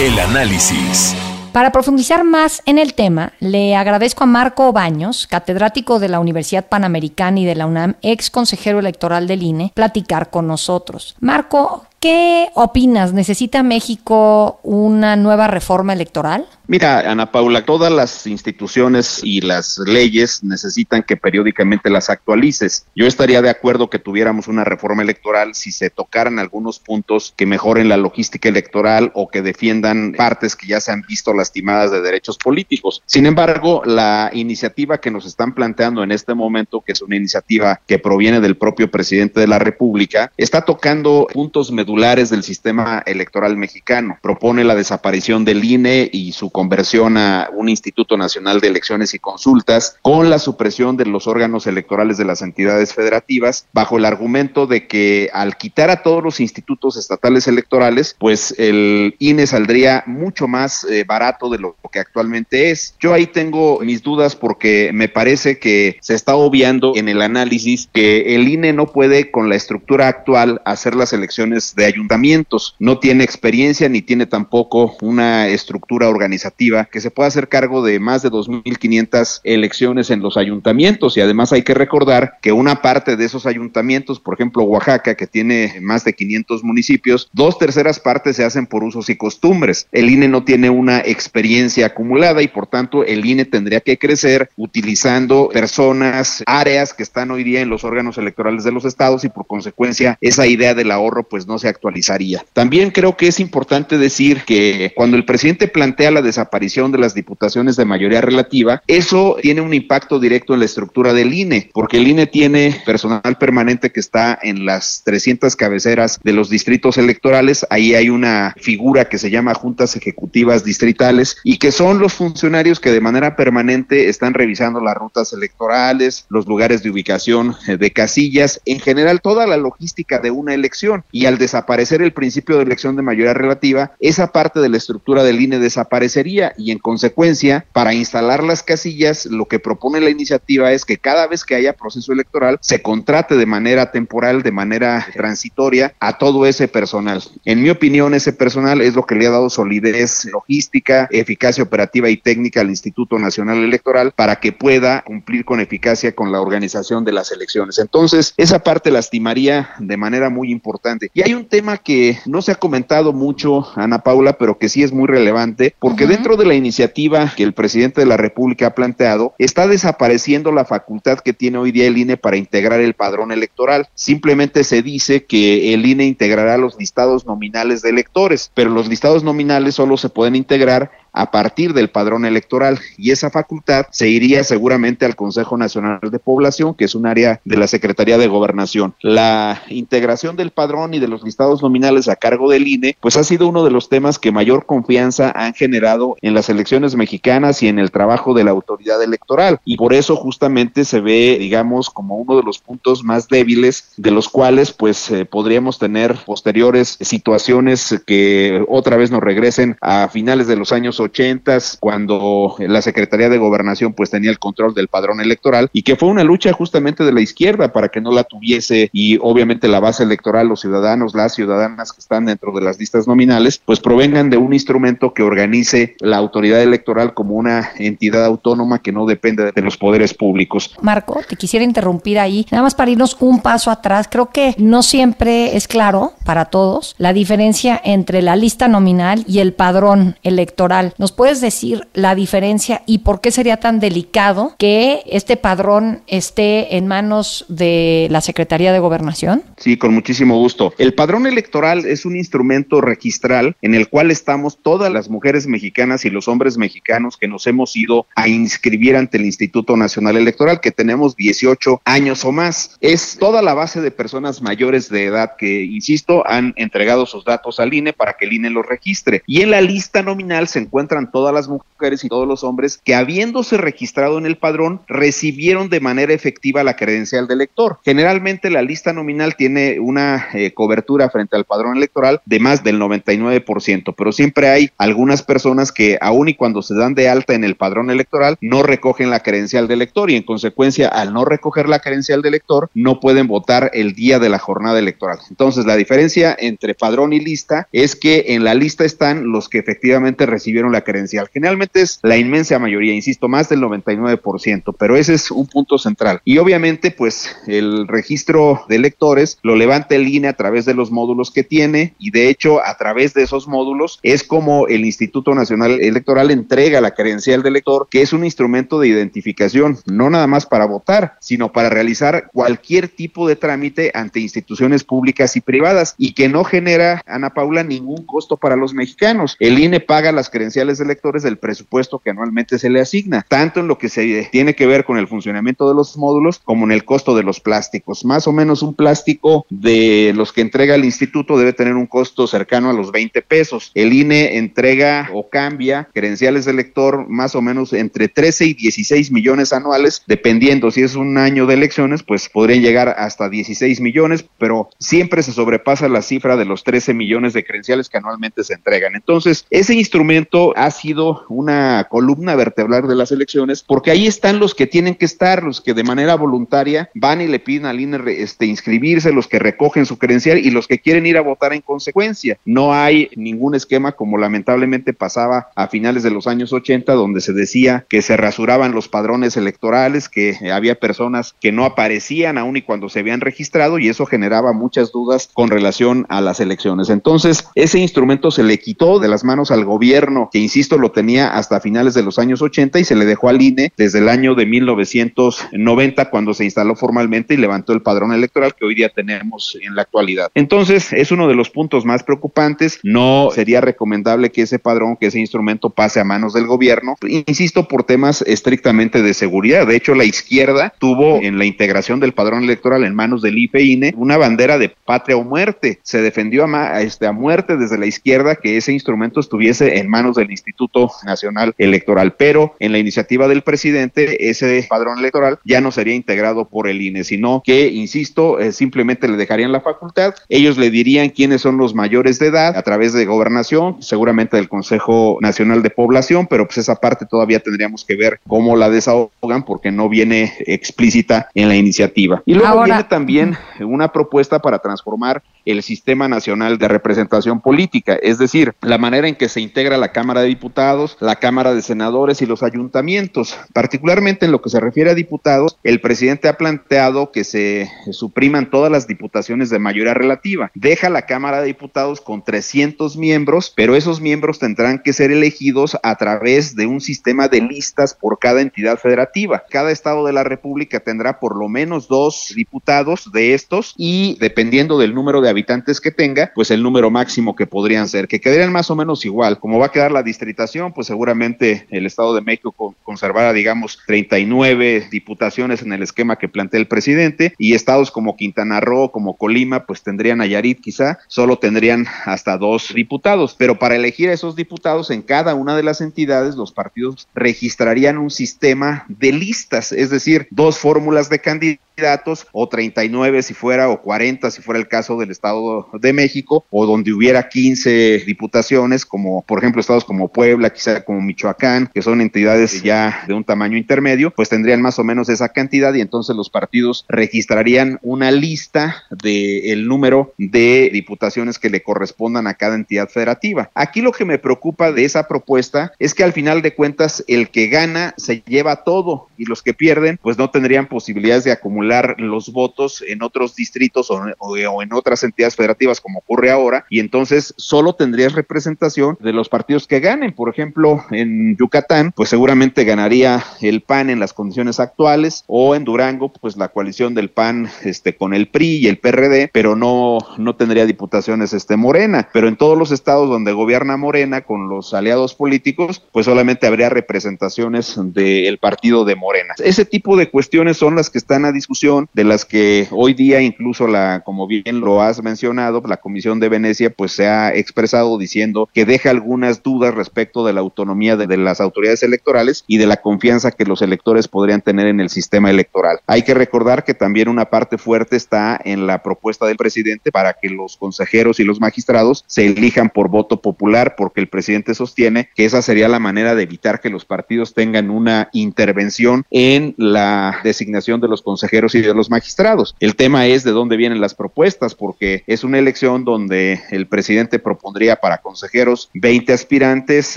El 0.00 0.18
análisis. 0.18 1.14
Para 1.58 1.72
profundizar 1.72 2.22
más 2.22 2.62
en 2.66 2.78
el 2.78 2.94
tema, 2.94 3.32
le 3.40 3.74
agradezco 3.74 4.22
a 4.22 4.28
Marco 4.28 4.72
Baños, 4.72 5.26
catedrático 5.26 5.98
de 5.98 6.08
la 6.08 6.20
Universidad 6.20 6.68
Panamericana 6.68 7.40
y 7.40 7.46
de 7.46 7.56
la 7.56 7.66
UNAM, 7.66 7.96
ex 8.00 8.30
consejero 8.30 8.78
electoral 8.78 9.26
del 9.26 9.42
INE, 9.42 9.72
platicar 9.74 10.30
con 10.30 10.46
nosotros. 10.46 11.16
Marco, 11.18 11.84
¿Qué 12.00 12.50
opinas? 12.54 13.12
¿Necesita 13.12 13.64
México 13.64 14.60
una 14.62 15.16
nueva 15.16 15.48
reforma 15.48 15.92
electoral? 15.92 16.46
Mira, 16.68 17.10
Ana 17.10 17.32
Paula, 17.32 17.64
todas 17.64 17.90
las 17.90 18.24
instituciones 18.26 19.20
y 19.24 19.40
las 19.40 19.78
leyes 19.78 20.44
necesitan 20.44 21.02
que 21.02 21.16
periódicamente 21.16 21.90
las 21.90 22.08
actualices. 22.08 22.86
Yo 22.94 23.06
estaría 23.06 23.42
de 23.42 23.50
acuerdo 23.50 23.90
que 23.90 23.98
tuviéramos 23.98 24.46
una 24.46 24.62
reforma 24.62 25.02
electoral 25.02 25.56
si 25.56 25.72
se 25.72 25.90
tocaran 25.90 26.38
algunos 26.38 26.78
puntos 26.78 27.34
que 27.36 27.46
mejoren 27.46 27.88
la 27.88 27.96
logística 27.96 28.48
electoral 28.48 29.10
o 29.14 29.28
que 29.28 29.42
defiendan 29.42 30.12
partes 30.12 30.54
que 30.54 30.68
ya 30.68 30.80
se 30.80 30.92
han 30.92 31.02
visto 31.08 31.34
lastimadas 31.34 31.90
de 31.90 32.00
derechos 32.00 32.38
políticos. 32.38 33.02
Sin 33.06 33.26
embargo, 33.26 33.82
la 33.84 34.30
iniciativa 34.32 35.00
que 35.00 35.10
nos 35.10 35.26
están 35.26 35.54
planteando 35.54 36.04
en 36.04 36.12
este 36.12 36.34
momento, 36.34 36.82
que 36.82 36.92
es 36.92 37.02
una 37.02 37.16
iniciativa 37.16 37.80
que 37.88 37.98
proviene 37.98 38.40
del 38.40 38.56
propio 38.56 38.88
presidente 38.88 39.40
de 39.40 39.48
la 39.48 39.58
República, 39.58 40.30
está 40.36 40.60
tocando 40.60 41.26
puntos 41.32 41.72
medulares 41.72 41.87
del 41.88 42.42
sistema 42.42 43.02
electoral 43.06 43.56
mexicano. 43.56 44.18
Propone 44.20 44.62
la 44.62 44.74
desaparición 44.74 45.44
del 45.44 45.64
INE 45.64 46.10
y 46.12 46.32
su 46.32 46.50
conversión 46.50 47.16
a 47.16 47.48
un 47.52 47.68
Instituto 47.68 48.18
Nacional 48.18 48.60
de 48.60 48.68
Elecciones 48.68 49.14
y 49.14 49.18
Consultas 49.18 49.96
con 50.02 50.28
la 50.28 50.38
supresión 50.38 50.98
de 50.98 51.06
los 51.06 51.26
órganos 51.26 51.66
electorales 51.66 52.18
de 52.18 52.26
las 52.26 52.42
entidades 52.42 52.92
federativas 52.92 53.66
bajo 53.72 53.96
el 53.96 54.04
argumento 54.04 54.66
de 54.66 54.86
que 54.86 55.30
al 55.32 55.56
quitar 55.56 55.88
a 55.90 56.02
todos 56.02 56.22
los 56.22 56.40
institutos 56.40 56.98
estatales 56.98 57.48
electorales, 57.48 58.14
pues 58.18 58.54
el 58.58 59.16
INE 59.18 59.46
saldría 59.46 60.04
mucho 60.06 60.46
más 60.46 60.84
eh, 60.84 61.04
barato 61.04 61.48
de 61.48 61.58
lo 61.58 61.76
que 61.90 62.00
actualmente 62.00 62.70
es. 62.70 62.96
Yo 63.00 63.14
ahí 63.14 63.26
tengo 63.26 63.80
mis 63.80 64.02
dudas 64.02 64.36
porque 64.36 64.90
me 64.92 65.08
parece 65.08 65.58
que 65.58 65.96
se 66.02 66.14
está 66.14 66.36
obviando 66.36 66.92
en 66.96 67.08
el 67.08 67.22
análisis 67.22 67.88
que 67.92 68.34
el 68.34 68.46
INE 68.46 68.74
no 68.74 68.86
puede 68.86 69.30
con 69.30 69.48
la 69.48 69.56
estructura 69.56 70.08
actual 70.08 70.60
hacer 70.66 70.94
las 70.94 71.12
elecciones 71.12 71.74
de 71.78 71.86
ayuntamientos. 71.86 72.74
No 72.78 72.98
tiene 72.98 73.24
experiencia 73.24 73.88
ni 73.88 74.02
tiene 74.02 74.26
tampoco 74.26 74.96
una 75.00 75.48
estructura 75.48 76.08
organizativa 76.08 76.84
que 76.84 77.00
se 77.00 77.10
pueda 77.10 77.28
hacer 77.28 77.48
cargo 77.48 77.82
de 77.82 78.00
más 78.00 78.22
de 78.22 78.30
2.500 78.30 79.40
elecciones 79.44 80.10
en 80.10 80.20
los 80.20 80.36
ayuntamientos 80.36 81.16
y 81.16 81.20
además 81.20 81.52
hay 81.52 81.62
que 81.62 81.74
recordar 81.74 82.34
que 82.42 82.52
una 82.52 82.82
parte 82.82 83.16
de 83.16 83.24
esos 83.24 83.46
ayuntamientos, 83.46 84.20
por 84.20 84.34
ejemplo 84.34 84.64
Oaxaca, 84.64 85.14
que 85.14 85.26
tiene 85.26 85.76
más 85.80 86.04
de 86.04 86.14
500 86.14 86.64
municipios, 86.64 87.30
dos 87.32 87.58
terceras 87.58 88.00
partes 88.00 88.36
se 88.36 88.44
hacen 88.44 88.66
por 88.66 88.82
usos 88.82 89.08
y 89.08 89.16
costumbres. 89.16 89.86
El 89.92 90.10
INE 90.10 90.28
no 90.28 90.44
tiene 90.44 90.70
una 90.70 90.98
experiencia 90.98 91.86
acumulada 91.86 92.42
y 92.42 92.48
por 92.48 92.66
tanto 92.66 93.04
el 93.04 93.24
INE 93.24 93.44
tendría 93.44 93.80
que 93.80 93.98
crecer 93.98 94.50
utilizando 94.56 95.48
personas, 95.52 96.42
áreas 96.46 96.92
que 96.92 97.04
están 97.04 97.30
hoy 97.30 97.44
día 97.44 97.60
en 97.60 97.70
los 97.70 97.84
órganos 97.84 98.18
electorales 98.18 98.64
de 98.64 98.72
los 98.72 98.84
estados 98.84 99.24
y 99.24 99.28
por 99.28 99.46
consecuencia 99.46 100.18
esa 100.20 100.46
idea 100.46 100.74
del 100.74 100.90
ahorro 100.90 101.22
pues 101.28 101.46
no 101.46 101.58
se 101.58 101.67
actualizaría. 101.68 102.44
También 102.52 102.90
creo 102.90 103.16
que 103.16 103.28
es 103.28 103.40
importante 103.40 103.98
decir 103.98 104.42
que 104.44 104.92
cuando 104.94 105.16
el 105.16 105.24
presidente 105.24 105.68
plantea 105.68 106.10
la 106.10 106.22
desaparición 106.22 106.92
de 106.92 106.98
las 106.98 107.14
diputaciones 107.14 107.76
de 107.76 107.84
mayoría 107.84 108.20
relativa, 108.20 108.82
eso 108.86 109.36
tiene 109.40 109.60
un 109.60 109.74
impacto 109.74 110.20
directo 110.20 110.54
en 110.54 110.60
la 110.60 110.66
estructura 110.66 111.12
del 111.12 111.32
INE, 111.32 111.70
porque 111.72 111.98
el 111.98 112.08
INE 112.08 112.26
tiene 112.26 112.80
personal 112.84 113.38
permanente 113.38 113.90
que 113.90 114.00
está 114.00 114.38
en 114.42 114.64
las 114.64 115.02
300 115.04 115.56
cabeceras 115.56 116.20
de 116.22 116.32
los 116.32 116.50
distritos 116.50 116.98
electorales, 116.98 117.66
ahí 117.70 117.94
hay 117.94 118.10
una 118.10 118.54
figura 118.60 119.08
que 119.08 119.18
se 119.18 119.30
llama 119.30 119.54
juntas 119.54 119.96
ejecutivas 119.96 120.64
distritales 120.64 121.36
y 121.44 121.58
que 121.58 121.72
son 121.72 121.98
los 121.98 122.14
funcionarios 122.14 122.80
que 122.80 122.92
de 122.92 123.00
manera 123.00 123.36
permanente 123.36 124.08
están 124.08 124.34
revisando 124.34 124.80
las 124.80 124.96
rutas 124.96 125.32
electorales, 125.32 126.26
los 126.28 126.46
lugares 126.46 126.82
de 126.82 126.90
ubicación 126.90 127.56
eh, 127.66 127.76
de 127.76 127.92
casillas, 127.92 128.60
en 128.64 128.80
general 128.80 129.20
toda 129.20 129.46
la 129.46 129.56
logística 129.56 130.18
de 130.18 130.30
una 130.30 130.54
elección 130.54 131.04
y 131.12 131.26
al 131.26 131.38
desaparecer 131.58 132.02
el 132.02 132.12
principio 132.12 132.56
de 132.56 132.62
elección 132.62 132.94
de 132.94 133.02
mayoría 133.02 133.34
relativa, 133.34 133.92
esa 133.98 134.32
parte 134.32 134.60
de 134.60 134.68
la 134.68 134.76
estructura 134.76 135.24
del 135.24 135.40
INE 135.40 135.58
desaparecería 135.58 136.52
y 136.56 136.70
en 136.70 136.78
consecuencia, 136.78 137.66
para 137.72 137.94
instalar 137.94 138.44
las 138.44 138.62
casillas, 138.62 139.26
lo 139.26 139.46
que 139.46 139.58
propone 139.58 140.00
la 140.00 140.10
iniciativa 140.10 140.70
es 140.72 140.84
que 140.84 140.98
cada 140.98 141.26
vez 141.26 141.44
que 141.44 141.56
haya 141.56 141.72
proceso 141.72 142.12
electoral 142.12 142.58
se 142.60 142.80
contrate 142.80 143.36
de 143.36 143.46
manera 143.46 143.90
temporal, 143.90 144.42
de 144.42 144.52
manera 144.52 145.04
transitoria 145.12 145.94
a 145.98 146.16
todo 146.16 146.46
ese 146.46 146.68
personal. 146.68 147.22
En 147.44 147.60
mi 147.62 147.70
opinión, 147.70 148.14
ese 148.14 148.32
personal 148.32 148.80
es 148.80 148.94
lo 148.94 149.04
que 149.04 149.16
le 149.16 149.26
ha 149.26 149.30
dado 149.30 149.50
solidez 149.50 150.26
logística, 150.26 151.08
eficacia 151.10 151.64
operativa 151.64 152.08
y 152.08 152.18
técnica 152.18 152.60
al 152.60 152.68
Instituto 152.68 153.18
Nacional 153.18 153.64
Electoral 153.64 154.12
para 154.14 154.36
que 154.36 154.52
pueda 154.52 155.02
cumplir 155.02 155.44
con 155.44 155.60
eficacia 155.60 156.14
con 156.14 156.30
la 156.30 156.40
organización 156.40 157.04
de 157.04 157.12
las 157.12 157.32
elecciones. 157.32 157.78
Entonces, 157.78 158.32
esa 158.36 158.60
parte 158.60 158.90
lastimaría 158.90 159.70
de 159.80 159.96
manera 159.96 160.30
muy 160.30 160.52
importante. 160.52 161.10
Y 161.14 161.22
hay 161.22 161.34
un 161.34 161.47
tema 161.48 161.78
que 161.78 162.18
no 162.26 162.42
se 162.42 162.52
ha 162.52 162.56
comentado 162.56 163.12
mucho, 163.12 163.66
Ana 163.74 164.00
Paula, 164.00 164.34
pero 164.34 164.58
que 164.58 164.68
sí 164.68 164.82
es 164.82 164.92
muy 164.92 165.06
relevante, 165.06 165.74
porque 165.78 166.06
dentro 166.06 166.36
de 166.36 166.46
la 166.46 166.54
iniciativa 166.54 167.32
que 167.36 167.42
el 167.42 167.52
presidente 167.52 168.00
de 168.00 168.06
la 168.06 168.16
República 168.16 168.68
ha 168.68 168.74
planteado, 168.74 169.34
está 169.38 169.66
desapareciendo 169.66 170.52
la 170.52 170.64
facultad 170.64 171.18
que 171.18 171.32
tiene 171.32 171.58
hoy 171.58 171.72
día 171.72 171.86
el 171.86 171.98
INE 171.98 172.16
para 172.16 172.36
integrar 172.36 172.80
el 172.80 172.94
padrón 172.94 173.32
electoral. 173.32 173.88
Simplemente 173.94 174.64
se 174.64 174.82
dice 174.82 175.24
que 175.24 175.74
el 175.74 175.84
INE 175.86 176.04
integrará 176.04 176.58
los 176.58 176.78
listados 176.78 177.26
nominales 177.26 177.82
de 177.82 177.90
electores, 177.90 178.50
pero 178.54 178.70
los 178.70 178.88
listados 178.88 179.24
nominales 179.24 179.74
solo 179.74 179.96
se 179.96 180.08
pueden 180.08 180.36
integrar 180.36 180.90
a 181.12 181.30
partir 181.30 181.74
del 181.74 181.90
padrón 181.90 182.24
electoral 182.24 182.78
y 182.96 183.10
esa 183.10 183.30
facultad 183.30 183.86
se 183.90 184.08
iría 184.08 184.44
seguramente 184.44 185.04
al 185.04 185.16
Consejo 185.16 185.56
Nacional 185.56 186.00
de 186.02 186.18
Población, 186.18 186.74
que 186.74 186.84
es 186.84 186.94
un 186.94 187.06
área 187.06 187.40
de 187.44 187.56
la 187.56 187.66
Secretaría 187.66 188.18
de 188.18 188.28
Gobernación. 188.28 188.94
La 189.00 189.62
integración 189.68 190.36
del 190.36 190.50
padrón 190.50 190.94
y 190.94 190.98
de 190.98 191.08
los 191.08 191.22
listados 191.22 191.62
nominales 191.62 192.08
a 192.08 192.16
cargo 192.16 192.50
del 192.50 192.66
INE, 192.66 192.96
pues 193.00 193.16
ha 193.16 193.24
sido 193.24 193.48
uno 193.48 193.64
de 193.64 193.70
los 193.70 193.88
temas 193.88 194.18
que 194.18 194.32
mayor 194.32 194.66
confianza 194.66 195.32
han 195.34 195.54
generado 195.54 196.16
en 196.22 196.34
las 196.34 196.48
elecciones 196.48 196.94
mexicanas 196.94 197.62
y 197.62 197.68
en 197.68 197.78
el 197.78 197.90
trabajo 197.90 198.34
de 198.34 198.44
la 198.44 198.50
autoridad 198.50 199.02
electoral 199.02 199.60
y 199.64 199.76
por 199.76 199.92
eso 199.92 200.16
justamente 200.16 200.84
se 200.84 201.00
ve, 201.00 201.36
digamos, 201.38 201.90
como 201.90 202.16
uno 202.16 202.36
de 202.36 202.42
los 202.42 202.58
puntos 202.58 203.04
más 203.04 203.28
débiles 203.28 203.92
de 203.96 204.10
los 204.10 204.28
cuales 204.28 204.72
pues 204.72 205.10
eh, 205.10 205.24
podríamos 205.24 205.78
tener 205.78 206.16
posteriores 206.24 206.96
situaciones 207.00 208.02
que 208.06 208.64
otra 208.68 208.96
vez 208.96 209.10
nos 209.10 209.22
regresen 209.22 209.76
a 209.80 210.08
finales 210.08 210.46
de 210.46 210.56
los 210.56 210.72
años 210.72 210.97
80 211.00 211.38
cuando 211.80 212.54
la 212.58 212.82
Secretaría 212.82 213.28
de 213.28 213.38
Gobernación 213.38 213.92
pues 213.92 214.10
tenía 214.10 214.30
el 214.30 214.38
control 214.38 214.74
del 214.74 214.88
padrón 214.88 215.20
electoral 215.20 215.68
y 215.72 215.82
que 215.82 215.96
fue 215.96 216.08
una 216.08 216.24
lucha 216.24 216.52
justamente 216.52 217.04
de 217.04 217.12
la 217.12 217.20
izquierda 217.20 217.72
para 217.72 217.88
que 217.88 218.00
no 218.00 218.12
la 218.12 218.24
tuviese 218.24 218.90
y 218.92 219.18
obviamente 219.20 219.68
la 219.68 219.80
base 219.80 220.02
electoral, 220.02 220.48
los 220.48 220.60
ciudadanos, 220.60 221.14
las 221.14 221.34
ciudadanas 221.34 221.92
que 221.92 222.00
están 222.00 222.26
dentro 222.26 222.52
de 222.52 222.62
las 222.62 222.78
listas 222.78 223.06
nominales, 223.06 223.60
pues 223.64 223.80
provengan 223.80 224.30
de 224.30 224.36
un 224.36 224.52
instrumento 224.52 225.14
que 225.14 225.22
organice 225.22 225.96
la 226.00 226.16
autoridad 226.16 226.62
electoral 226.62 227.14
como 227.14 227.34
una 227.34 227.70
entidad 227.78 228.24
autónoma 228.24 228.80
que 228.80 228.92
no 228.92 229.06
depende 229.06 229.52
de 229.52 229.62
los 229.62 229.76
poderes 229.76 230.14
públicos. 230.14 230.74
Marco, 230.82 231.20
te 231.28 231.36
quisiera 231.36 231.64
interrumpir 231.64 232.18
ahí, 232.18 232.46
nada 232.50 232.62
más 232.62 232.74
para 232.74 232.90
irnos 232.90 233.16
un 233.20 233.40
paso 233.40 233.70
atrás. 233.70 234.08
Creo 234.10 234.30
que 234.30 234.54
no 234.58 234.82
siempre 234.82 235.56
es 235.56 235.68
claro 235.68 236.12
para 236.24 236.46
todos 236.46 236.94
la 236.98 237.12
diferencia 237.12 237.80
entre 237.84 238.22
la 238.22 238.36
lista 238.36 238.68
nominal 238.68 239.24
y 239.26 239.40
el 239.40 239.52
padrón 239.52 240.16
electoral. 240.22 240.87
¿Nos 240.98 241.12
puedes 241.12 241.40
decir 241.40 241.86
la 241.94 242.14
diferencia 242.14 242.82
y 242.86 242.98
por 242.98 243.20
qué 243.20 243.30
sería 243.30 243.58
tan 243.58 243.80
delicado 243.80 244.54
que 244.58 245.02
este 245.06 245.36
padrón 245.36 246.02
esté 246.06 246.76
en 246.76 246.86
manos 246.86 247.44
de 247.48 248.08
la 248.10 248.20
Secretaría 248.20 248.72
de 248.72 248.78
Gobernación? 248.78 249.42
Sí, 249.56 249.76
con 249.76 249.94
muchísimo 249.94 250.38
gusto. 250.38 250.72
El 250.78 250.94
padrón 250.94 251.26
electoral 251.26 251.86
es 251.86 252.04
un 252.04 252.16
instrumento 252.16 252.80
registral 252.80 253.56
en 253.62 253.74
el 253.74 253.88
cual 253.88 254.10
estamos 254.10 254.58
todas 254.62 254.92
las 254.92 255.08
mujeres 255.08 255.46
mexicanas 255.46 256.04
y 256.04 256.10
los 256.10 256.28
hombres 256.28 256.58
mexicanos 256.58 257.16
que 257.16 257.28
nos 257.28 257.46
hemos 257.46 257.76
ido 257.76 258.06
a 258.14 258.28
inscribir 258.28 258.96
ante 258.96 259.18
el 259.18 259.24
Instituto 259.24 259.76
Nacional 259.76 260.16
Electoral, 260.16 260.60
que 260.60 260.70
tenemos 260.70 261.16
18 261.16 261.80
años 261.84 262.24
o 262.24 262.32
más. 262.32 262.76
Es 262.80 263.16
toda 263.18 263.42
la 263.42 263.54
base 263.54 263.80
de 263.80 263.90
personas 263.90 264.42
mayores 264.42 264.88
de 264.88 265.04
edad 265.04 265.32
que, 265.36 265.64
insisto, 265.64 266.26
han 266.26 266.54
entregado 266.56 267.06
sus 267.06 267.24
datos 267.24 267.60
al 267.60 267.74
INE 267.74 267.92
para 267.92 268.14
que 268.14 268.26
el 268.26 268.32
INE 268.32 268.50
los 268.50 268.66
registre. 268.66 269.22
Y 269.26 269.42
en 269.42 269.50
la 269.50 269.60
lista 269.60 270.02
nominal 270.02 270.48
se 270.48 270.60
encuentra 270.60 270.77
encuentran 270.78 271.10
todas 271.10 271.34
las 271.34 271.48
mujeres 271.48 272.04
y 272.04 272.08
todos 272.08 272.28
los 272.28 272.44
hombres 272.44 272.80
que 272.84 272.94
habiéndose 272.94 273.56
registrado 273.56 274.16
en 274.16 274.26
el 274.26 274.36
padrón 274.36 274.80
recibieron 274.86 275.68
de 275.68 275.80
manera 275.80 276.12
efectiva 276.12 276.62
la 276.62 276.76
credencial 276.76 277.26
de 277.26 277.34
elector. 277.34 277.78
Generalmente 277.84 278.48
la 278.48 278.62
lista 278.62 278.92
nominal 278.92 279.34
tiene 279.34 279.80
una 279.80 280.28
eh, 280.34 280.54
cobertura 280.54 281.10
frente 281.10 281.34
al 281.34 281.46
padrón 281.46 281.76
electoral 281.76 282.20
de 282.26 282.38
más 282.38 282.62
del 282.62 282.80
99%, 282.80 283.92
pero 283.96 284.12
siempre 284.12 284.50
hay 284.50 284.70
algunas 284.78 285.24
personas 285.24 285.72
que 285.72 285.98
aun 286.00 286.28
y 286.28 286.34
cuando 286.34 286.62
se 286.62 286.76
dan 286.76 286.94
de 286.94 287.08
alta 287.08 287.34
en 287.34 287.42
el 287.42 287.56
padrón 287.56 287.90
electoral 287.90 288.36
no 288.40 288.62
recogen 288.62 289.10
la 289.10 289.24
credencial 289.24 289.66
de 289.66 289.74
elector 289.74 290.12
y 290.12 290.14
en 290.14 290.22
consecuencia 290.22 290.86
al 290.86 291.12
no 291.12 291.24
recoger 291.24 291.68
la 291.68 291.80
credencial 291.80 292.22
de 292.22 292.28
elector 292.28 292.70
no 292.74 293.00
pueden 293.00 293.26
votar 293.26 293.72
el 293.74 293.94
día 293.94 294.20
de 294.20 294.28
la 294.28 294.38
jornada 294.38 294.78
electoral. 294.78 295.18
Entonces 295.28 295.66
la 295.66 295.74
diferencia 295.74 296.36
entre 296.38 296.76
padrón 296.76 297.12
y 297.12 297.18
lista 297.18 297.66
es 297.72 297.96
que 297.96 298.26
en 298.28 298.44
la 298.44 298.54
lista 298.54 298.84
están 298.84 299.32
los 299.32 299.48
que 299.48 299.58
efectivamente 299.58 300.24
recibieron 300.24 300.67
la 300.72 300.82
credencial. 300.82 301.28
Generalmente 301.32 301.80
es 301.80 302.00
la 302.02 302.16
inmensa 302.16 302.58
mayoría, 302.58 302.94
insisto, 302.94 303.28
más 303.28 303.48
del 303.48 303.60
99%, 303.60 304.74
pero 304.78 304.96
ese 304.96 305.14
es 305.14 305.30
un 305.30 305.46
punto 305.46 305.78
central. 305.78 306.20
Y 306.24 306.38
obviamente, 306.38 306.90
pues 306.90 307.36
el 307.46 307.88
registro 307.88 308.64
de 308.68 308.76
electores 308.76 309.38
lo 309.42 309.56
levanta 309.56 309.94
el 309.94 310.08
INE 310.08 310.28
a 310.28 310.32
través 310.34 310.64
de 310.64 310.74
los 310.74 310.90
módulos 310.90 311.30
que 311.30 311.44
tiene 311.44 311.94
y 311.98 312.10
de 312.10 312.28
hecho 312.28 312.64
a 312.64 312.76
través 312.76 313.14
de 313.14 313.22
esos 313.22 313.48
módulos 313.48 313.98
es 314.02 314.22
como 314.22 314.66
el 314.68 314.84
Instituto 314.84 315.34
Nacional 315.34 315.80
Electoral 315.80 316.30
entrega 316.30 316.80
la 316.80 316.92
credencial 316.92 317.42
de 317.42 317.48
elector, 317.48 317.88
que 317.90 318.02
es 318.02 318.12
un 318.12 318.24
instrumento 318.24 318.80
de 318.80 318.88
identificación, 318.88 319.78
no 319.86 320.10
nada 320.10 320.26
más 320.26 320.46
para 320.46 320.66
votar, 320.66 321.16
sino 321.20 321.52
para 321.52 321.70
realizar 321.70 322.30
cualquier 322.32 322.88
tipo 322.88 323.28
de 323.28 323.36
trámite 323.36 323.90
ante 323.94 324.20
instituciones 324.20 324.84
públicas 324.84 325.36
y 325.36 325.40
privadas 325.40 325.94
y 325.98 326.12
que 326.12 326.28
no 326.28 326.44
genera, 326.44 327.02
Ana 327.06 327.30
Paula, 327.34 327.62
ningún 327.62 328.04
costo 328.04 328.36
para 328.36 328.56
los 328.56 328.74
mexicanos. 328.74 329.36
El 329.38 329.58
INE 329.58 329.80
paga 329.80 330.12
las 330.12 330.30
credenciales 330.30 330.57
de 330.58 330.84
electores 330.84 331.22
del 331.22 331.38
presupuesto 331.38 331.98
que 331.98 332.10
anualmente 332.10 332.58
se 332.58 332.70
le 332.70 332.80
asigna, 332.80 333.24
tanto 333.28 333.60
en 333.60 333.68
lo 333.68 333.78
que 333.78 333.88
se 333.88 334.28
tiene 334.32 334.54
que 334.54 334.66
ver 334.66 334.84
con 334.84 334.98
el 334.98 335.06
funcionamiento 335.06 335.68
de 335.68 335.74
los 335.74 335.96
módulos 335.96 336.40
como 336.40 336.64
en 336.64 336.72
el 336.72 336.84
costo 336.84 337.14
de 337.14 337.22
los 337.22 337.40
plásticos. 337.40 338.04
Más 338.04 338.26
o 338.26 338.32
menos 338.32 338.62
un 338.62 338.74
plástico 338.74 339.46
de 339.50 340.12
los 340.14 340.32
que 340.32 340.40
entrega 340.40 340.74
el 340.74 340.84
instituto 340.84 341.38
debe 341.38 341.52
tener 341.52 341.74
un 341.74 341.86
costo 341.86 342.26
cercano 342.26 342.70
a 342.70 342.72
los 342.72 342.90
20 342.90 343.22
pesos. 343.22 343.70
El 343.74 343.92
INE 343.92 344.38
entrega 344.38 345.10
o 345.12 345.28
cambia 345.28 345.88
credenciales 345.94 346.44
de 346.44 346.52
elector 346.52 347.08
más 347.08 347.34
o 347.34 347.42
menos 347.42 347.72
entre 347.72 348.08
13 348.08 348.46
y 348.46 348.54
16 348.54 349.10
millones 349.12 349.52
anuales, 349.52 350.02
dependiendo 350.06 350.70
si 350.70 350.82
es 350.82 350.96
un 350.96 351.18
año 351.18 351.46
de 351.46 351.54
elecciones, 351.54 352.02
pues 352.02 352.28
podrían 352.28 352.62
llegar 352.62 352.94
hasta 352.98 353.28
16 353.28 353.80
millones, 353.80 354.24
pero 354.38 354.70
siempre 354.78 355.22
se 355.22 355.32
sobrepasa 355.32 355.88
la 355.88 356.02
cifra 356.02 356.36
de 356.36 356.44
los 356.44 356.64
13 356.64 356.94
millones 356.94 357.32
de 357.32 357.44
credenciales 357.44 357.88
que 357.88 357.98
anualmente 357.98 358.44
se 358.44 358.54
entregan. 358.54 358.94
Entonces, 358.94 359.46
ese 359.50 359.74
instrumento 359.74 360.47
ha 360.56 360.70
sido 360.70 361.24
una 361.28 361.86
columna 361.90 362.34
vertebral 362.36 362.86
de 362.86 362.94
las 362.94 363.12
elecciones, 363.12 363.62
porque 363.62 363.90
ahí 363.90 364.06
están 364.06 364.38
los 364.38 364.54
que 364.54 364.66
tienen 364.66 364.94
que 364.94 365.04
estar, 365.04 365.42
los 365.42 365.60
que 365.60 365.74
de 365.74 365.84
manera 365.84 366.14
voluntaria 366.14 366.90
van 366.94 367.20
y 367.20 367.26
le 367.26 367.38
piden 367.38 367.66
al 367.66 367.80
INE 367.80 367.98
este, 368.06 368.46
inscribirse, 368.46 369.12
los 369.12 369.28
que 369.28 369.38
recogen 369.38 369.86
su 369.86 369.98
credencial 369.98 370.38
y 370.38 370.50
los 370.50 370.66
que 370.66 370.78
quieren 370.78 371.06
ir 371.06 371.16
a 371.16 371.22
votar 371.22 371.52
en 371.52 371.60
consecuencia. 371.60 372.38
No 372.44 372.74
hay 372.74 373.10
ningún 373.16 373.54
esquema 373.54 373.92
como 373.92 374.18
lamentablemente 374.18 374.92
pasaba 374.92 375.48
a 375.54 375.68
finales 375.68 376.02
de 376.02 376.10
los 376.10 376.26
años 376.26 376.52
80, 376.52 376.92
donde 376.92 377.20
se 377.20 377.32
decía 377.32 377.86
que 377.88 378.02
se 378.02 378.16
rasuraban 378.16 378.72
los 378.72 378.88
padrones 378.88 379.36
electorales, 379.36 380.08
que 380.08 380.36
había 380.52 380.76
personas 380.76 381.34
que 381.40 381.52
no 381.52 381.64
aparecían 381.64 382.38
aún 382.38 382.56
y 382.56 382.62
cuando 382.62 382.88
se 382.88 383.00
habían 383.00 383.20
registrado 383.20 383.78
y 383.78 383.88
eso 383.88 384.06
generaba 384.06 384.52
muchas 384.52 384.92
dudas 384.92 385.30
con 385.32 385.50
relación 385.50 386.06
a 386.08 386.20
las 386.20 386.40
elecciones. 386.40 386.90
Entonces, 386.90 387.48
ese 387.54 387.78
instrumento 387.78 388.30
se 388.30 388.42
le 388.42 388.58
quitó 388.58 388.98
de 388.98 389.08
las 389.08 389.24
manos 389.24 389.50
al 389.50 389.64
gobierno, 389.64 390.28
insisto, 390.38 390.78
lo 390.78 390.90
tenía 390.90 391.28
hasta 391.28 391.60
finales 391.60 391.94
de 391.94 392.02
los 392.02 392.18
años 392.18 392.42
80 392.42 392.78
y 392.78 392.84
se 392.84 392.96
le 392.96 393.04
dejó 393.04 393.28
al 393.28 393.40
INE 393.40 393.72
desde 393.76 393.98
el 393.98 394.08
año 394.08 394.34
de 394.34 394.46
1990 394.46 396.10
cuando 396.10 396.34
se 396.34 396.44
instaló 396.44 396.76
formalmente 396.76 397.34
y 397.34 397.36
levantó 397.36 397.72
el 397.72 397.82
padrón 397.82 398.12
electoral 398.12 398.54
que 398.54 398.64
hoy 398.64 398.74
día 398.74 398.88
tenemos 398.88 399.58
en 399.60 399.74
la 399.74 399.82
actualidad. 399.82 400.30
Entonces, 400.34 400.92
es 400.92 401.12
uno 401.12 401.28
de 401.28 401.34
los 401.34 401.50
puntos 401.50 401.84
más 401.84 402.02
preocupantes. 402.02 402.80
No 402.82 403.30
sería 403.34 403.60
recomendable 403.60 404.30
que 404.30 404.42
ese 404.42 404.58
padrón, 404.58 404.96
que 404.96 405.06
ese 405.06 405.20
instrumento 405.20 405.70
pase 405.70 406.00
a 406.00 406.04
manos 406.04 406.32
del 406.32 406.46
gobierno, 406.46 406.96
insisto, 407.06 407.68
por 407.68 407.84
temas 407.84 408.22
estrictamente 408.22 409.02
de 409.02 409.14
seguridad. 409.14 409.66
De 409.66 409.76
hecho, 409.76 409.94
la 409.94 410.04
izquierda 410.04 410.72
tuvo 410.78 411.20
en 411.22 411.38
la 411.38 411.44
integración 411.44 412.00
del 412.00 412.12
padrón 412.12 412.44
electoral 412.44 412.84
en 412.84 412.94
manos 412.94 413.22
del 413.22 413.38
IFE 413.38 413.62
INE 413.62 413.94
una 413.96 414.16
bandera 414.16 414.58
de 414.58 414.68
patria 414.68 415.16
o 415.16 415.24
muerte. 415.24 415.80
Se 415.82 416.00
defendió 416.00 416.44
a, 416.44 416.80
este, 416.82 417.06
a 417.06 417.12
muerte 417.12 417.56
desde 417.56 417.78
la 417.78 417.86
izquierda 417.86 418.36
que 418.36 418.56
ese 418.56 418.72
instrumento 418.72 419.20
estuviese 419.20 419.78
en 419.78 419.88
manos 419.88 420.16
del 420.28 420.32
Instituto 420.32 420.90
Nacional 421.04 421.54
Electoral, 421.58 422.14
pero 422.16 422.54
en 422.58 422.72
la 422.72 422.78
iniciativa 422.78 423.26
del 423.28 423.42
presidente 423.42 424.28
ese 424.28 424.66
padrón 424.68 424.98
electoral 424.98 425.38
ya 425.44 425.60
no 425.60 425.72
sería 425.72 425.94
integrado 425.94 426.44
por 426.44 426.68
el 426.68 426.82
INE, 426.82 427.04
sino 427.04 427.42
que, 427.44 427.68
insisto, 427.68 428.38
eh, 428.38 428.52
simplemente 428.52 429.08
le 429.08 429.16
dejarían 429.16 429.52
la 429.52 429.60
facultad, 429.60 430.14
ellos 430.28 430.58
le 430.58 430.70
dirían 430.70 431.08
quiénes 431.08 431.40
son 431.40 431.56
los 431.56 431.74
mayores 431.74 432.18
de 432.18 432.26
edad 432.26 432.56
a 432.56 432.62
través 432.62 432.92
de 432.92 433.06
gobernación, 433.06 433.82
seguramente 433.82 434.36
del 434.36 434.48
Consejo 434.48 435.18
Nacional 435.20 435.62
de 435.62 435.70
Población, 435.70 436.26
pero 436.28 436.46
pues 436.46 436.58
esa 436.58 436.76
parte 436.76 437.06
todavía 437.06 437.40
tendríamos 437.40 437.84
que 437.84 437.96
ver 437.96 438.20
cómo 438.26 438.56
la 438.56 438.68
desahogan 438.68 439.44
porque 439.44 439.70
no 439.70 439.88
viene 439.88 440.34
explícita 440.40 441.28
en 441.34 441.48
la 441.48 441.56
iniciativa. 441.56 442.22
Y 442.26 442.34
luego 442.34 442.64
viene 442.64 442.84
también 442.84 443.36
una 443.60 443.92
propuesta 443.92 444.40
para 444.40 444.58
transformar 444.58 445.22
el 445.44 445.62
sistema 445.62 446.08
nacional 446.08 446.58
de 446.58 446.68
representación 446.68 447.40
política, 447.40 447.98
es 448.02 448.18
decir, 448.18 448.52
la 448.60 448.76
manera 448.76 449.08
en 449.08 449.14
que 449.14 449.28
se 449.28 449.40
integra 449.40 449.78
la 449.78 449.92
Cámara 449.92 450.07
de 450.14 450.26
Diputados, 450.26 450.96
la 451.00 451.16
Cámara 451.16 451.54
de 451.54 451.62
Senadores 451.62 452.22
y 452.22 452.26
los 452.26 452.42
ayuntamientos. 452.42 453.38
Particularmente 453.52 454.26
en 454.26 454.32
lo 454.32 454.40
que 454.40 454.50
se 454.50 454.60
refiere 454.60 454.90
a 454.90 454.94
diputados, 454.94 455.58
el 455.62 455.80
presidente 455.80 456.28
ha 456.28 456.38
planteado 456.38 457.12
que 457.12 457.24
se 457.24 457.70
supriman 457.90 458.50
todas 458.50 458.72
las 458.72 458.86
diputaciones 458.86 459.50
de 459.50 459.58
mayoría 459.58 459.94
relativa. 459.94 460.50
Deja 460.54 460.88
la 460.88 461.02
Cámara 461.02 461.40
de 461.40 461.46
Diputados 461.46 462.00
con 462.00 462.24
300 462.24 462.96
miembros, 462.96 463.52
pero 463.54 463.76
esos 463.76 464.00
miembros 464.00 464.38
tendrán 464.38 464.80
que 464.80 464.92
ser 464.92 465.10
elegidos 465.10 465.76
a 465.82 465.96
través 465.96 466.56
de 466.56 466.66
un 466.66 466.80
sistema 466.80 467.28
de 467.28 467.40
listas 467.40 467.94
por 467.94 468.18
cada 468.18 468.40
entidad 468.40 468.78
federativa. 468.78 469.44
Cada 469.50 469.70
estado 469.70 470.06
de 470.06 470.12
la 470.12 470.24
República 470.24 470.80
tendrá 470.80 471.20
por 471.20 471.36
lo 471.36 471.48
menos 471.48 471.88
dos 471.88 472.32
diputados 472.34 473.10
de 473.12 473.34
estos 473.34 473.74
y 473.76 474.16
dependiendo 474.20 474.78
del 474.78 474.94
número 474.94 475.20
de 475.20 475.28
habitantes 475.28 475.80
que 475.80 475.90
tenga, 475.90 476.32
pues 476.34 476.50
el 476.50 476.62
número 476.62 476.90
máximo 476.90 477.36
que 477.36 477.46
podrían 477.46 477.88
ser, 477.88 478.08
que 478.08 478.20
quedarían 478.20 478.52
más 478.52 478.70
o 478.70 478.76
menos 478.76 479.04
igual. 479.04 479.38
Como 479.38 479.58
va 479.58 479.66
a 479.66 479.72
quedar 479.72 479.92
la 479.92 479.97
distritación, 480.02 480.72
pues 480.72 480.86
seguramente 480.86 481.66
el 481.70 481.86
Estado 481.86 482.14
de 482.14 482.20
México 482.20 482.74
conservará, 482.82 483.32
digamos, 483.32 483.78
39 483.86 484.88
diputaciones 484.90 485.62
en 485.62 485.72
el 485.72 485.82
esquema 485.82 486.16
que 486.16 486.28
plantea 486.28 486.60
el 486.60 486.68
presidente 486.68 487.34
y 487.38 487.54
estados 487.54 487.90
como 487.90 488.16
Quintana 488.16 488.60
Roo, 488.60 488.90
como 488.90 489.16
Colima, 489.16 489.66
pues 489.66 489.82
tendrían 489.82 490.18
Nayarit 490.18 490.60
quizá, 490.60 490.98
solo 491.08 491.38
tendrían 491.38 491.86
hasta 492.04 492.36
dos 492.36 492.72
diputados. 492.74 493.34
Pero 493.38 493.58
para 493.58 493.76
elegir 493.76 494.10
a 494.10 494.14
esos 494.14 494.36
diputados 494.36 494.90
en 494.90 495.02
cada 495.02 495.34
una 495.34 495.56
de 495.56 495.62
las 495.62 495.80
entidades, 495.80 496.36
los 496.36 496.52
partidos 496.52 497.08
registrarían 497.14 497.98
un 497.98 498.10
sistema 498.10 498.84
de 498.88 499.12
listas, 499.12 499.72
es 499.72 499.90
decir, 499.90 500.28
dos 500.30 500.58
fórmulas 500.58 501.08
de 501.08 501.20
candidatos 501.20 501.67
candidatos, 501.78 502.26
o 502.32 502.48
39 502.48 503.22
si 503.22 503.34
fuera, 503.34 503.68
o 503.68 503.80
40 503.80 504.30
si 504.30 504.42
fuera 504.42 504.58
el 504.58 504.66
caso 504.66 504.98
del 504.98 505.10
Estado 505.10 505.68
de 505.72 505.92
México, 505.92 506.44
o 506.50 506.66
donde 506.66 506.92
hubiera 506.92 507.28
15 507.28 508.02
diputaciones, 508.04 508.84
como 508.84 509.22
por 509.22 509.38
ejemplo 509.38 509.60
estados 509.60 509.84
como 509.84 510.08
Puebla, 510.08 510.50
quizá 510.50 510.84
como 510.84 511.00
Michoacán, 511.00 511.70
que 511.72 511.82
son 511.82 512.00
entidades 512.00 512.62
ya 512.62 513.04
de 513.06 513.14
un 513.14 513.24
tamaño 513.24 513.56
intermedio, 513.56 514.10
pues 514.10 514.28
tendrían 514.28 514.60
más 514.60 514.78
o 514.78 514.84
menos 514.84 515.08
esa 515.08 515.28
cantidad 515.28 515.72
y 515.74 515.80
entonces 515.80 516.16
los 516.16 516.30
partidos 516.30 516.84
registrarían 516.88 517.78
una 517.82 518.10
lista 518.10 518.82
del 518.90 519.68
número 519.68 520.14
de 520.18 520.70
diputaciones 520.72 521.38
que 521.38 521.50
le 521.50 521.62
correspondan 521.62 522.26
a 522.26 522.34
cada 522.34 522.56
entidad 522.56 522.88
federativa. 522.88 523.50
Aquí 523.54 523.80
lo 523.80 523.92
que 523.92 524.04
me 524.04 524.18
preocupa 524.18 524.72
de 524.72 524.84
esa 524.84 525.06
propuesta 525.06 525.72
es 525.78 525.94
que 525.94 526.02
al 526.02 526.12
final 526.12 526.42
de 526.42 526.54
cuentas 526.54 527.04
el 527.06 527.30
que 527.30 527.46
gana 527.48 527.94
se 527.96 528.22
lleva 528.26 528.64
todo 528.64 529.07
y 529.18 529.24
los 529.24 529.42
que 529.42 529.54
pierden 529.54 529.98
pues 530.00 530.16
no 530.16 530.30
tendrían 530.30 530.68
posibilidades 530.68 531.24
de 531.24 531.32
acumular 531.32 531.96
los 531.98 532.32
votos 532.32 532.82
en 532.86 533.02
otros 533.02 533.34
distritos 533.36 533.90
o, 533.90 534.62
en 534.62 534.72
otras 534.72 535.02
entidades 535.02 535.36
federativas 535.36 535.80
como 535.80 535.98
ocurre 535.98 536.30
ahora 536.30 536.64
y 536.70 536.80
entonces 536.80 537.34
solo 537.36 537.74
tendrías 537.74 538.12
representación 538.12 538.96
de 539.00 539.12
los 539.12 539.28
partidos 539.28 539.66
que 539.66 539.80
ganen. 539.80 540.12
Por 540.14 540.28
ejemplo, 540.28 540.84
en 540.90 541.36
Yucatán, 541.36 541.92
pues 541.94 542.08
seguramente 542.08 542.64
ganaría 542.64 543.24
el 543.40 543.62
PAN 543.62 543.90
en 543.90 544.00
las 544.00 544.12
condiciones 544.12 544.60
actuales 544.60 545.24
o 545.26 545.54
en 545.54 545.64
Durango, 545.64 546.12
pues 546.12 546.36
la 546.36 546.48
coalición 546.48 546.94
del 546.94 547.10
PAN 547.10 547.50
este, 547.64 547.96
con 547.96 548.14
el 548.14 548.28
PRI 548.28 548.58
y 548.58 548.66
el 548.68 548.78
PRD, 548.78 549.30
pero 549.32 549.56
no, 549.56 549.98
no 550.16 550.36
tendría 550.36 550.66
diputaciones 550.66 551.32
este, 551.32 551.56
Morena. 551.56 552.08
Pero 552.12 552.28
en 552.28 552.36
todos 552.36 552.56
los 552.56 552.70
estados 552.70 553.08
donde 553.08 553.32
gobierna 553.32 553.76
Morena 553.76 554.22
con 554.22 554.48
los 554.48 554.74
aliados 554.74 555.14
políticos, 555.14 555.82
pues 555.92 556.06
solamente 556.06 556.46
habría 556.46 556.68
representaciones 556.68 557.74
del 557.76 558.38
partido 558.38 558.84
de 558.84 558.94
Morena. 558.94 559.07
Ese 559.38 559.64
tipo 559.64 559.96
de 559.96 560.10
cuestiones 560.10 560.56
son 560.56 560.76
las 560.76 560.90
que 560.90 560.98
están 560.98 561.24
a 561.24 561.32
discusión 561.32 561.88
de 561.92 562.04
las 562.04 562.24
que 562.24 562.68
hoy 562.70 562.94
día 562.94 563.20
incluso 563.20 563.66
la, 563.66 564.02
como 564.04 564.26
bien 564.26 564.60
lo 564.60 564.82
has 564.82 565.02
mencionado, 565.02 565.62
la 565.66 565.78
Comisión 565.78 566.20
de 566.20 566.28
Venecia 566.28 566.70
pues 566.70 566.92
se 566.92 567.06
ha 567.06 567.34
expresado 567.34 567.98
diciendo 567.98 568.48
que 568.52 568.64
deja 568.64 568.90
algunas 568.90 569.42
dudas 569.42 569.74
respecto 569.74 570.24
de 570.26 570.32
la 570.32 570.40
autonomía 570.40 570.96
de 570.96 571.16
las 571.16 571.40
autoridades 571.40 571.82
electorales 571.82 572.44
y 572.46 572.58
de 572.58 572.66
la 572.66 572.78
confianza 572.78 573.30
que 573.30 573.44
los 573.44 573.62
electores 573.62 574.08
podrían 574.08 574.42
tener 574.42 574.66
en 574.66 574.80
el 574.80 574.90
sistema 574.90 575.30
electoral. 575.30 575.80
Hay 575.86 576.02
que 576.02 576.14
recordar 576.14 576.64
que 576.64 576.74
también 576.74 577.08
una 577.08 577.26
parte 577.26 577.58
fuerte 577.58 577.96
está 577.96 578.40
en 578.44 578.66
la 578.66 578.82
propuesta 578.82 579.26
del 579.26 579.36
presidente 579.36 579.90
para 579.90 580.14
que 580.14 580.28
los 580.28 580.56
consejeros 580.56 581.20
y 581.20 581.24
los 581.24 581.40
magistrados 581.40 582.04
se 582.06 582.26
elijan 582.26 582.70
por 582.70 582.88
voto 582.88 583.20
popular 583.20 583.74
porque 583.76 584.00
el 584.00 584.08
presidente 584.08 584.54
sostiene 584.54 585.08
que 585.14 585.24
esa 585.24 585.42
sería 585.42 585.68
la 585.68 585.78
manera 585.78 586.14
de 586.14 586.22
evitar 586.22 586.60
que 586.60 586.70
los 586.70 586.84
partidos 586.84 587.34
tengan 587.34 587.70
una 587.70 588.08
intervención 588.12 588.97
en 589.10 589.54
la 589.56 590.20
designación 590.24 590.80
de 590.80 590.88
los 590.88 591.02
consejeros 591.02 591.54
y 591.54 591.60
de 591.60 591.74
los 591.74 591.90
magistrados. 591.90 592.54
El 592.60 592.76
tema 592.76 593.06
es 593.06 593.24
de 593.24 593.32
dónde 593.32 593.56
vienen 593.56 593.80
las 593.80 593.94
propuestas, 593.94 594.54
porque 594.54 595.04
es 595.06 595.24
una 595.24 595.38
elección 595.38 595.84
donde 595.84 596.40
el 596.50 596.66
presidente 596.66 597.18
propondría 597.18 597.76
para 597.76 597.98
consejeros 597.98 598.70
20 598.74 599.12
aspirantes, 599.12 599.96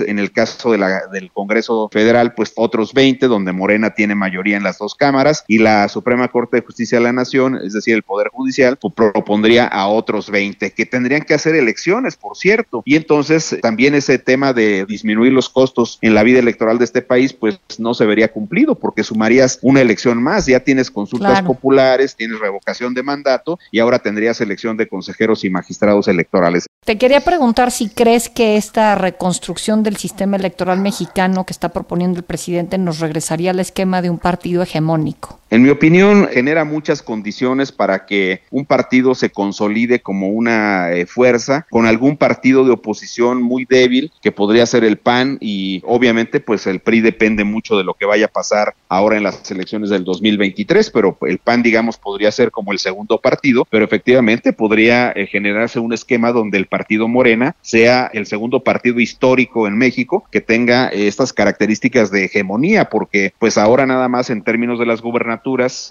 en 0.00 0.18
el 0.18 0.32
caso 0.32 0.72
de 0.72 0.78
la, 0.78 1.06
del 1.12 1.30
Congreso 1.32 1.88
Federal, 1.92 2.34
pues 2.34 2.52
otros 2.56 2.92
20, 2.92 3.26
donde 3.26 3.52
Morena 3.52 3.94
tiene 3.94 4.14
mayoría 4.14 4.56
en 4.56 4.62
las 4.62 4.78
dos 4.78 4.94
cámaras, 4.94 5.44
y 5.48 5.58
la 5.58 5.88
Suprema 5.88 6.28
Corte 6.28 6.58
de 6.58 6.62
Justicia 6.62 6.98
de 6.98 7.04
la 7.04 7.12
Nación, 7.12 7.56
es 7.56 7.72
decir, 7.72 7.94
el 7.94 8.02
Poder 8.02 8.28
Judicial, 8.28 8.76
pues, 8.76 8.94
propondría 8.94 9.66
a 9.66 9.88
otros 9.88 10.30
20, 10.30 10.72
que 10.72 10.86
tendrían 10.86 11.22
que 11.22 11.34
hacer 11.34 11.54
elecciones, 11.54 12.16
por 12.16 12.36
cierto. 12.36 12.82
Y 12.84 12.96
entonces 12.96 13.56
también 13.62 13.94
ese 13.94 14.18
tema 14.18 14.52
de 14.52 14.84
disminuir 14.86 15.32
los 15.32 15.48
costos 15.48 15.98
en 16.02 16.14
la 16.14 16.22
vida 16.22 16.38
electoral 16.38 16.78
de 16.78 16.84
este 16.84 17.02
país, 17.02 17.32
pues 17.32 17.58
no 17.78 17.94
se 17.94 18.06
vería 18.06 18.32
cumplido, 18.32 18.74
porque 18.74 18.91
sumarías 18.98 19.58
una 19.62 19.80
elección 19.80 20.22
más, 20.22 20.46
ya 20.46 20.60
tienes 20.60 20.90
consultas 20.90 21.42
populares, 21.42 22.16
tienes 22.16 22.38
revocación 22.38 22.94
de 22.94 23.02
mandato 23.02 23.58
y 23.70 23.78
ahora 23.78 23.98
tendrías 23.98 24.40
elección 24.40 24.76
de 24.76 24.88
consejeros 24.88 25.44
y 25.44 25.50
magistrados 25.50 26.08
electorales. 26.08 26.66
Te 26.84 26.98
quería 26.98 27.20
preguntar 27.20 27.70
si 27.70 27.88
crees 27.88 28.28
que 28.28 28.56
esta 28.56 28.94
reconstrucción 28.96 29.82
del 29.82 29.96
sistema 29.96 30.36
electoral 30.36 30.80
mexicano 30.80 31.46
que 31.46 31.52
está 31.52 31.68
proponiendo 31.68 32.18
el 32.18 32.24
presidente 32.24 32.76
nos 32.76 32.98
regresaría 32.98 33.52
al 33.52 33.60
esquema 33.60 34.02
de 34.02 34.10
un 34.10 34.18
partido 34.18 34.62
hegemónico. 34.62 35.38
En 35.52 35.62
mi 35.62 35.68
opinión, 35.68 36.28
genera 36.32 36.64
muchas 36.64 37.02
condiciones 37.02 37.72
para 37.72 38.06
que 38.06 38.40
un 38.50 38.64
partido 38.64 39.14
se 39.14 39.28
consolide 39.28 40.00
como 40.00 40.28
una 40.30 40.92
eh, 40.92 41.04
fuerza 41.04 41.66
con 41.68 41.84
algún 41.84 42.16
partido 42.16 42.64
de 42.64 42.70
oposición 42.70 43.42
muy 43.42 43.66
débil, 43.66 44.10
que 44.22 44.32
podría 44.32 44.64
ser 44.64 44.82
el 44.82 44.96
PAN 44.96 45.36
y 45.42 45.82
obviamente 45.84 46.40
pues 46.40 46.66
el 46.66 46.80
PRI 46.80 47.02
depende 47.02 47.44
mucho 47.44 47.76
de 47.76 47.84
lo 47.84 47.92
que 47.92 48.06
vaya 48.06 48.24
a 48.24 48.28
pasar 48.28 48.74
ahora 48.88 49.18
en 49.18 49.24
las 49.24 49.50
elecciones 49.50 49.90
del 49.90 50.04
2023, 50.04 50.88
pero 50.88 51.18
el 51.20 51.36
PAN, 51.36 51.62
digamos, 51.62 51.98
podría 51.98 52.32
ser 52.32 52.50
como 52.50 52.72
el 52.72 52.78
segundo 52.78 53.18
partido, 53.18 53.66
pero 53.68 53.84
efectivamente 53.84 54.54
podría 54.54 55.12
eh, 55.12 55.26
generarse 55.26 55.78
un 55.78 55.92
esquema 55.92 56.32
donde 56.32 56.56
el 56.56 56.64
partido 56.64 57.08
Morena 57.08 57.56
sea 57.60 58.10
el 58.14 58.24
segundo 58.24 58.60
partido 58.60 59.00
histórico 59.00 59.66
en 59.66 59.76
México 59.76 60.24
que 60.30 60.40
tenga 60.40 60.88
eh, 60.88 61.08
estas 61.08 61.34
características 61.34 62.10
de 62.10 62.24
hegemonía, 62.24 62.88
porque 62.88 63.34
pues 63.38 63.58
ahora 63.58 63.84
nada 63.84 64.08
más 64.08 64.30
en 64.30 64.40
términos 64.40 64.78
de 64.78 64.86
las 64.86 65.02
gubernaturas, 65.02 65.41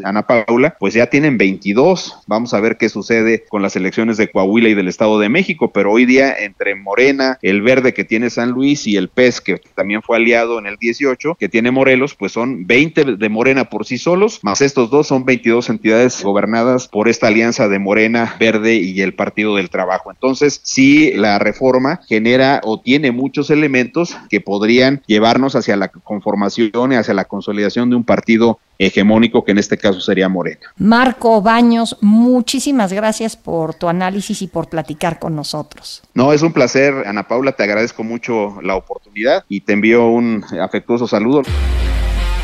Ana 0.03 0.25
Paula, 0.25 0.75
pues 0.79 0.93
ya 0.93 1.07
tienen 1.07 1.37
22. 1.37 2.19
Vamos 2.27 2.53
a 2.53 2.59
ver 2.59 2.77
qué 2.77 2.89
sucede 2.89 3.45
con 3.49 3.61
las 3.61 3.75
elecciones 3.75 4.17
de 4.17 4.31
Coahuila 4.31 4.69
y 4.69 4.73
del 4.73 4.87
Estado 4.87 5.19
de 5.19 5.29
México, 5.29 5.71
pero 5.71 5.91
hoy 5.91 6.05
día 6.05 6.33
entre 6.37 6.75
Morena, 6.75 7.37
el 7.41 7.61
verde 7.61 7.93
que 7.93 8.03
tiene 8.03 8.29
San 8.29 8.51
Luis 8.51 8.87
y 8.87 8.97
el 8.97 9.09
PES 9.09 9.41
que 9.41 9.61
también 9.75 10.01
fue 10.01 10.17
aliado 10.17 10.59
en 10.59 10.67
el 10.67 10.77
18, 10.77 11.35
que 11.39 11.49
tiene 11.49 11.71
Morelos, 11.71 12.15
pues 12.15 12.31
son 12.31 12.65
20 12.65 13.17
de 13.17 13.29
Morena 13.29 13.65
por 13.65 13.85
sí 13.85 13.97
solos, 13.97 14.39
más 14.43 14.61
estos 14.61 14.89
dos 14.89 15.07
son 15.07 15.25
22 15.25 15.69
entidades 15.69 16.23
gobernadas 16.23 16.87
por 16.87 17.09
esta 17.09 17.27
alianza 17.27 17.67
de 17.67 17.79
Morena, 17.79 18.35
Verde 18.39 18.75
y 18.75 19.01
el 19.01 19.13
Partido 19.13 19.55
del 19.55 19.69
Trabajo. 19.69 20.11
Entonces, 20.11 20.61
sí, 20.63 21.11
la 21.13 21.39
reforma 21.39 22.01
genera 22.07 22.61
o 22.63 22.79
tiene 22.79 23.11
muchos 23.11 23.49
elementos 23.49 24.17
que 24.29 24.41
podrían 24.41 25.01
llevarnos 25.07 25.55
hacia 25.55 25.75
la 25.75 25.89
conformación 25.89 26.91
y 26.91 26.95
hacia 26.95 27.13
la 27.13 27.25
consolidación 27.25 27.89
de 27.89 27.95
un 27.95 28.03
partido 28.03 28.59
hegemónico 28.77 29.40
que 29.43 29.51
en 29.51 29.57
este 29.57 29.77
caso 29.77 29.99
sería 29.99 30.29
Morena. 30.29 30.61
Marco 30.77 31.41
Baños, 31.41 31.97
muchísimas 32.01 32.93
gracias 32.93 33.35
por 33.35 33.73
tu 33.73 33.87
análisis 33.87 34.41
y 34.41 34.47
por 34.47 34.69
platicar 34.69 35.19
con 35.19 35.35
nosotros. 35.35 36.01
No, 36.13 36.33
es 36.33 36.41
un 36.41 36.53
placer, 36.53 36.93
Ana 37.05 37.27
Paula, 37.27 37.53
te 37.53 37.63
agradezco 37.63 38.03
mucho 38.03 38.61
la 38.61 38.75
oportunidad 38.75 39.45
y 39.49 39.61
te 39.61 39.73
envío 39.73 40.07
un 40.07 40.45
afectuoso 40.59 41.07
saludo. 41.07 41.43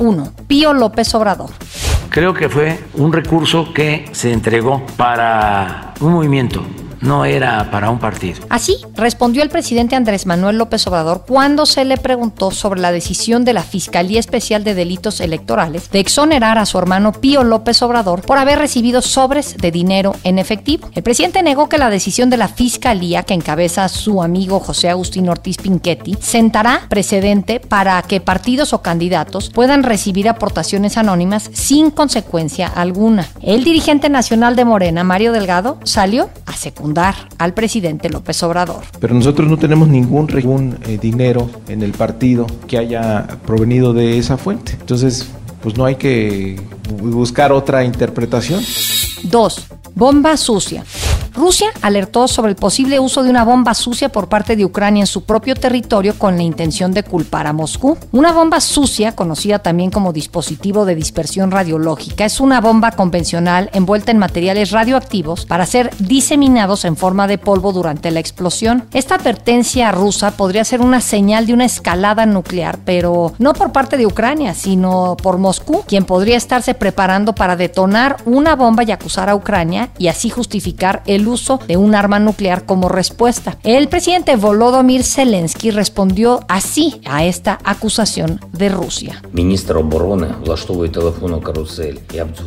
1. 0.00 0.32
Pío 0.48 0.72
López 0.72 1.14
Obrador. 1.14 1.50
Creo 2.08 2.34
que 2.34 2.48
fue 2.48 2.78
un 2.94 3.12
recurso 3.12 3.72
que 3.72 4.06
se 4.10 4.32
entregó 4.32 4.84
para 4.96 5.94
un 6.00 6.12
movimiento 6.12 6.64
no 7.00 7.24
era 7.24 7.70
para 7.70 7.90
un 7.90 7.98
partido. 7.98 8.40
Así 8.48 8.76
respondió 8.94 9.42
el 9.42 9.48
presidente 9.48 9.96
Andrés 9.96 10.26
Manuel 10.26 10.58
López 10.58 10.86
Obrador 10.86 11.24
cuando 11.26 11.66
se 11.66 11.84
le 11.84 11.96
preguntó 11.96 12.50
sobre 12.50 12.80
la 12.80 12.92
decisión 12.92 13.44
de 13.44 13.52
la 13.52 13.62
Fiscalía 13.62 14.20
Especial 14.20 14.64
de 14.64 14.74
Delitos 14.74 15.20
Electorales 15.20 15.90
de 15.90 16.00
exonerar 16.00 16.58
a 16.58 16.66
su 16.66 16.78
hermano 16.78 17.12
Pío 17.12 17.44
López 17.44 17.82
Obrador 17.82 18.22
por 18.22 18.38
haber 18.38 18.58
recibido 18.58 19.02
sobres 19.02 19.56
de 19.56 19.70
dinero 19.70 20.14
en 20.24 20.38
efectivo. 20.38 20.90
El 20.94 21.02
presidente 21.02 21.42
negó 21.42 21.68
que 21.68 21.78
la 21.78 21.90
decisión 21.90 22.30
de 22.30 22.36
la 22.36 22.48
Fiscalía 22.48 23.22
que 23.22 23.34
encabeza 23.34 23.88
su 23.88 24.22
amigo 24.22 24.60
José 24.60 24.90
Agustín 24.90 25.28
Ortiz 25.28 25.56
Pinchetti 25.58 26.16
sentará 26.20 26.82
precedente 26.88 27.60
para 27.60 28.00
que 28.02 28.20
partidos 28.20 28.72
o 28.72 28.82
candidatos 28.82 29.50
puedan 29.50 29.82
recibir 29.82 30.28
aportaciones 30.28 30.96
anónimas 30.96 31.50
sin 31.52 31.90
consecuencia 31.90 32.66
alguna. 32.66 33.28
El 33.40 33.64
dirigente 33.64 34.08
nacional 34.08 34.56
de 34.56 34.64
Morena, 34.64 35.04
Mario 35.04 35.32
Delgado, 35.32 35.78
salió 35.84 36.30
a 36.46 36.52
secundar 36.52 36.89
al 37.38 37.54
presidente 37.54 38.08
López 38.08 38.42
Obrador. 38.42 38.82
Pero 38.98 39.14
nosotros 39.14 39.48
no 39.48 39.56
tenemos 39.56 39.88
ningún, 39.88 40.26
ningún 40.26 40.78
eh, 40.86 40.98
dinero 41.00 41.48
en 41.68 41.82
el 41.82 41.92
partido 41.92 42.46
que 42.66 42.78
haya 42.78 43.26
provenido 43.46 43.92
de 43.92 44.18
esa 44.18 44.36
fuente. 44.36 44.76
Entonces, 44.80 45.26
pues 45.62 45.76
no 45.76 45.84
hay 45.84 45.96
que 45.96 46.60
buscar 47.02 47.52
otra 47.52 47.84
interpretación. 47.84 48.62
Dos, 49.22 49.66
bomba 49.94 50.36
sucia. 50.36 50.84
Rusia 51.40 51.70
alertó 51.80 52.28
sobre 52.28 52.50
el 52.50 52.56
posible 52.56 53.00
uso 53.00 53.22
de 53.22 53.30
una 53.30 53.44
bomba 53.44 53.72
sucia 53.72 54.10
por 54.10 54.28
parte 54.28 54.56
de 54.56 54.66
Ucrania 54.66 55.04
en 55.04 55.06
su 55.06 55.24
propio 55.24 55.54
territorio 55.54 56.14
con 56.18 56.36
la 56.36 56.42
intención 56.42 56.92
de 56.92 57.02
culpar 57.02 57.46
a 57.46 57.54
Moscú. 57.54 57.96
Una 58.12 58.30
bomba 58.30 58.60
sucia, 58.60 59.16
conocida 59.16 59.60
también 59.60 59.90
como 59.90 60.12
dispositivo 60.12 60.84
de 60.84 60.94
dispersión 60.94 61.50
radiológica, 61.50 62.26
es 62.26 62.40
una 62.40 62.60
bomba 62.60 62.90
convencional 62.90 63.70
envuelta 63.72 64.10
en 64.10 64.18
materiales 64.18 64.70
radioactivos 64.70 65.46
para 65.46 65.64
ser 65.64 65.88
diseminados 65.98 66.84
en 66.84 66.94
forma 66.94 67.26
de 67.26 67.38
polvo 67.38 67.72
durante 67.72 68.10
la 68.10 68.20
explosión. 68.20 68.84
Esta 68.92 69.14
advertencia 69.14 69.92
rusa 69.92 70.32
podría 70.32 70.66
ser 70.66 70.82
una 70.82 71.00
señal 71.00 71.46
de 71.46 71.54
una 71.54 71.64
escalada 71.64 72.26
nuclear, 72.26 72.80
pero 72.84 73.32
no 73.38 73.54
por 73.54 73.72
parte 73.72 73.96
de 73.96 74.04
Ucrania, 74.04 74.52
sino 74.52 75.16
por 75.16 75.38
Moscú, 75.38 75.84
quien 75.86 76.04
podría 76.04 76.36
estarse 76.36 76.74
preparando 76.74 77.34
para 77.34 77.56
detonar 77.56 78.18
una 78.26 78.56
bomba 78.56 78.82
y 78.82 78.92
acusar 78.92 79.30
a 79.30 79.34
Ucrania 79.34 79.88
y 79.96 80.08
así 80.08 80.28
justificar 80.28 81.02
el 81.06 81.29
uso 81.30 81.58
de 81.66 81.76
un 81.76 81.94
arma 81.94 82.18
nuclear 82.18 82.66
como 82.66 82.88
respuesta. 82.88 83.56
El 83.62 83.88
presidente 83.88 84.36
Volodymyr 84.36 85.04
Zelensky 85.04 85.70
respondió 85.70 86.40
así 86.48 87.00
a 87.06 87.24
esta 87.24 87.58
acusación 87.64 88.40
de 88.52 88.68
Rusia. 88.68 89.22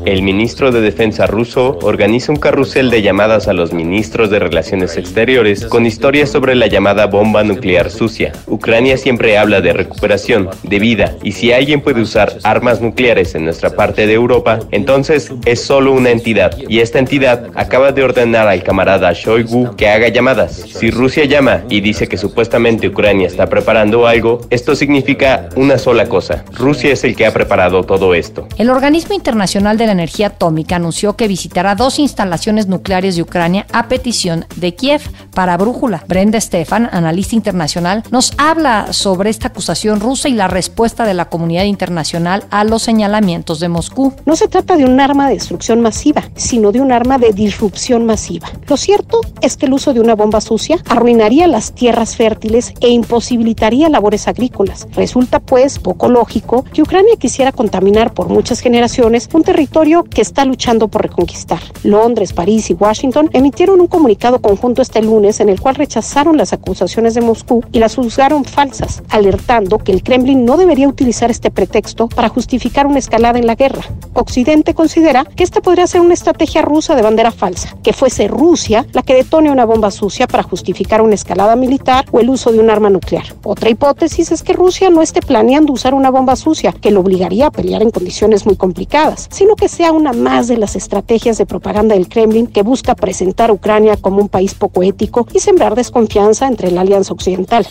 El 0.06 0.22
ministro 0.22 0.72
de 0.72 0.82
Defensa 0.82 1.26
ruso 1.26 1.80
organiza 1.82 2.32
un 2.32 2.38
carrusel 2.38 2.90
de 2.90 3.02
llamadas 3.02 3.48
a 3.48 3.54
los 3.54 3.74
ministros 3.74 4.30
de 4.30 4.40
Relaciones 4.40 4.98
Exteriores 4.98 5.66
con 5.66 5.86
historias 5.86 6.30
sobre 6.30 6.56
la 6.56 6.68
llamada 6.68 7.08
bomba 7.08 7.44
nuclear 7.44 7.90
sucia. 7.90 8.34
Ucrania 8.48 8.98
siempre 8.98 9.38
habla 9.38 9.62
de 9.62 9.74
recuperación, 9.74 10.50
de 10.64 10.80
vida, 10.80 11.16
y 11.24 11.32
si 11.34 11.52
alguien 11.52 11.82
puede 11.82 12.02
usar 12.02 12.38
armas 12.44 12.82
nucleares 12.82 13.36
en 13.36 13.46
nuestra 13.46 13.72
parte 13.72 14.08
de 14.08 14.14
Europa, 14.14 14.60
entonces 14.72 15.32
es 15.46 15.62
solo 15.62 15.94
una 15.94 16.12
entidad, 16.12 16.58
y 16.58 16.80
esta 16.80 17.00
entidad 17.00 17.50
acaba 17.56 17.92
de 17.92 18.04
ordenar 18.04 18.48
al 18.48 18.63
camarada 18.64 19.12
Shoigu 19.14 19.76
que 19.76 19.90
haga 19.90 20.08
llamadas. 20.08 20.54
Si 20.54 20.90
Rusia 20.92 21.26
llama 21.26 21.64
y 21.70 21.82
dice 21.82 22.08
que 22.08 22.18
supuestamente 22.18 22.88
Ucrania 22.88 23.28
está 23.28 23.48
preparando 23.48 24.08
algo, 24.08 24.42
esto 24.50 24.76
significa 24.76 25.50
una 25.56 25.78
sola 25.78 26.08
cosa. 26.08 26.44
Rusia 26.54 26.94
es 26.94 27.04
el 27.04 27.16
que 27.16 27.26
ha 27.26 27.34
preparado 27.34 27.84
todo 27.84 28.14
esto. 28.14 28.48
El 28.58 28.70
Organismo 28.70 29.14
Internacional 29.14 29.78
de 29.78 29.86
la 29.86 29.92
Energía 29.92 30.28
Atómica 30.28 30.76
anunció 30.76 31.16
que 31.16 31.28
visitará 31.28 31.76
dos 31.76 32.00
instalaciones 32.00 32.68
nucleares 32.68 33.16
de 33.16 33.22
Ucrania 33.22 33.66
a 33.72 33.88
petición 33.88 34.46
de 34.56 34.76
Kiev 34.76 35.02
para 35.34 35.58
Brújula. 35.58 36.04
Brenda 36.08 36.40
Stefan, 36.40 36.90
analista 36.92 37.36
internacional, 37.36 38.04
nos 38.12 38.34
habla 38.38 38.94
sobre 38.94 39.30
esta 39.30 39.50
acusación 39.50 40.00
rusa 40.00 40.30
y 40.30 40.34
la 40.34 40.48
respuesta 40.48 41.06
de 41.06 41.14
la 41.14 41.26
comunidad 41.26 41.64
internacional 41.64 42.46
a 42.52 42.64
los 42.64 42.82
señalamientos 42.82 43.60
de 43.60 43.70
Moscú. 43.70 44.14
No 44.26 44.36
se 44.36 44.48
trata 44.48 44.76
de 44.76 44.86
un 44.86 45.00
arma 45.00 45.28
de 45.28 45.36
destrucción 45.36 45.82
masiva, 45.82 46.24
sino 46.36 46.72
de 46.72 46.82
un 46.82 46.92
arma 46.92 47.18
de 47.18 47.34
disrupción 47.34 48.06
masiva. 48.06 48.48
Lo 48.68 48.78
cierto 48.78 49.20
es 49.42 49.58
que 49.58 49.66
el 49.66 49.74
uso 49.74 49.94
de 49.94 50.00
una 50.00 50.16
bomba 50.16 50.42
sucia 50.42 50.78
arruinaría 50.88 51.48
las 51.48 51.74
tierras 51.74 52.16
fértiles 52.16 52.74
e 52.80 52.90
imposibilitaría 52.90 53.90
labores 53.90 54.28
agrícolas. 54.28 54.88
Resulta 54.94 55.40
pues 55.40 55.80
poco 55.80 56.10
lógico 56.10 56.64
que 56.74 56.82
Ucrania 56.82 57.16
quisiera 57.18 57.52
contaminar 57.52 58.14
por 58.14 58.30
muchas 58.30 58.62
generaciones 58.62 59.30
un 59.34 59.44
territorio 59.44 60.04
que 60.04 60.22
está 60.22 60.46
luchando 60.46 60.88
por 60.88 61.02
reconquistar. 61.02 61.60
Londres, 61.84 62.34
París 62.34 62.70
y 62.70 62.74
Washington 62.74 63.30
emitieron 63.34 63.82
un 63.82 63.88
comunicado 63.88 64.42
conjunto 64.42 64.82
este 64.82 65.02
lunes 65.02 65.40
en 65.40 65.50
el 65.50 65.60
cual 65.60 65.76
rechazaron 65.76 66.38
las 66.38 66.54
acusaciones 66.54 67.14
de 67.14 67.22
Moscú 67.22 67.64
y 67.72 67.80
las 67.80 67.96
juzgaron 67.96 68.46
falsas, 68.46 69.04
alertando 69.10 69.78
que 69.78 69.92
el 69.92 70.04
Kremlin 70.04 70.46
no 70.46 70.58
debería 70.58 70.88
utilizar 70.88 71.30
este 71.32 71.52
pretexto 71.52 72.08
para 72.08 72.30
justificar 72.30 72.88
una 72.88 73.00
escalada 73.00 73.40
en 73.40 73.48
la 73.48 73.56
guerra. 73.56 73.84
Occidente 74.14 74.74
considera 74.74 75.26
que 75.26 75.44
esta 75.44 75.62
podría 75.62 75.88
ser 75.88 76.02
una 76.02 76.14
estrategia 76.14 76.62
rusa 76.62 76.96
de 76.96 77.02
bandera 77.02 77.32
falsa, 77.32 77.76
que 77.84 77.94
fuese 77.94 78.28
Rusia 78.28 78.43
la 78.92 79.04
que 79.04 79.16
detone 79.16 79.52
una 79.52 79.66
bomba 79.66 79.90
sucia 79.90 80.28
para 80.28 80.44
justificar 80.44 81.02
una 81.02 81.16
escalada 81.16 81.56
militar 81.56 82.06
o 82.12 82.20
el 82.20 82.30
uso 82.30 82.52
de 82.52 82.60
un 82.60 82.70
arma 82.70 82.90
nuclear. 82.90 83.24
Otra 83.44 83.70
hipótesis 83.70 84.32
es 84.32 84.44
que 84.44 84.52
Rusia 84.52 84.90
no 84.90 85.02
esté 85.02 85.22
planeando 85.22 85.72
usar 85.72 85.94
una 85.94 86.12
bomba 86.12 86.36
sucia 86.36 86.74
que 86.74 86.92
lo 86.92 87.00
obligaría 87.00 87.48
a 87.48 87.52
pelear 87.52 87.82
en 87.82 87.90
condiciones 87.90 88.46
muy 88.46 88.58
complicadas, 88.58 89.30
sino 89.32 89.56
que 89.56 89.70
sea 89.70 89.94
una 89.94 90.12
más 90.12 90.50
de 90.50 90.58
las 90.58 90.76
estrategias 90.76 91.38
de 91.38 91.46
propaganda 91.46 91.96
del 91.96 92.10
Kremlin 92.10 92.48
que 92.48 92.64
busca 92.64 92.96
presentar 92.96 93.50
a 93.50 93.54
Ucrania 93.54 93.96
como 93.96 94.20
un 94.20 94.30
país 94.30 94.54
poco 94.54 94.84
ético 94.84 95.26
y 95.34 95.40
sembrar 95.40 95.76
desconfianza 95.76 96.46
entre 96.48 96.70
la 96.70 96.82
Alianza 96.82 97.14
Occidental. 97.14 97.66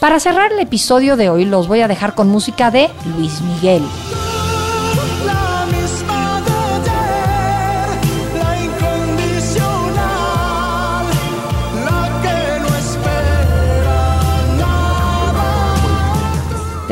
Para 0.00 0.18
cerrar 0.18 0.52
el 0.52 0.58
episodio 0.58 1.16
de 1.16 1.30
hoy 1.30 1.44
los 1.44 1.68
voy 1.68 1.82
a 1.82 1.88
dejar 1.88 2.14
con 2.14 2.28
música 2.28 2.70
de 2.72 2.90
Luis 3.16 3.40
Miguel. 3.42 3.82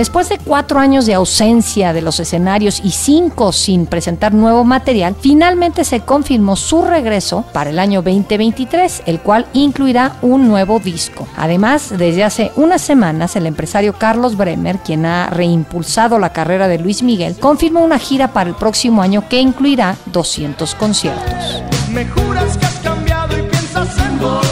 Después 0.02 0.28
de 0.28 0.38
cuatro 0.38 0.80
años 0.80 1.06
de 1.06 1.14
ausencia 1.14 1.92
de 1.92 2.02
los 2.02 2.18
escenarios 2.18 2.80
y 2.82 2.90
cinco 2.90 3.52
sin 3.52 3.86
presentar 3.86 4.34
nuevo 4.34 4.64
material, 4.64 5.14
finalmente 5.20 5.84
se 5.84 6.00
confirmó 6.00 6.56
su 6.56 6.82
regreso 6.82 7.44
para 7.52 7.70
el 7.70 7.78
año 7.78 8.02
2023, 8.02 9.04
el 9.06 9.20
cual 9.20 9.46
incluirá 9.52 10.16
un 10.20 10.48
nuevo 10.48 10.80
disco. 10.80 11.28
Además, 11.36 11.94
desde 11.96 12.24
hace 12.24 12.50
unas 12.56 12.82
semanas, 12.82 13.36
el 13.36 13.46
empresario 13.46 13.92
Carlos 13.92 14.36
Bremer, 14.36 14.78
quien 14.78 15.06
ha 15.06 15.30
reimpulsado 15.30 16.18
la 16.18 16.32
carrera 16.32 16.66
de 16.66 16.80
Luis 16.80 17.04
Miguel, 17.04 17.36
confirmó 17.38 17.84
una 17.84 18.00
gira 18.00 18.32
para 18.32 18.50
el 18.50 18.56
próximo 18.56 19.02
año 19.02 19.28
que 19.28 19.40
incluirá 19.40 19.94
200 20.06 20.74
conciertos. 20.74 21.62
Que 21.92 22.66
has 22.66 22.78
cambiado 22.82 23.38
y. 23.38 24.51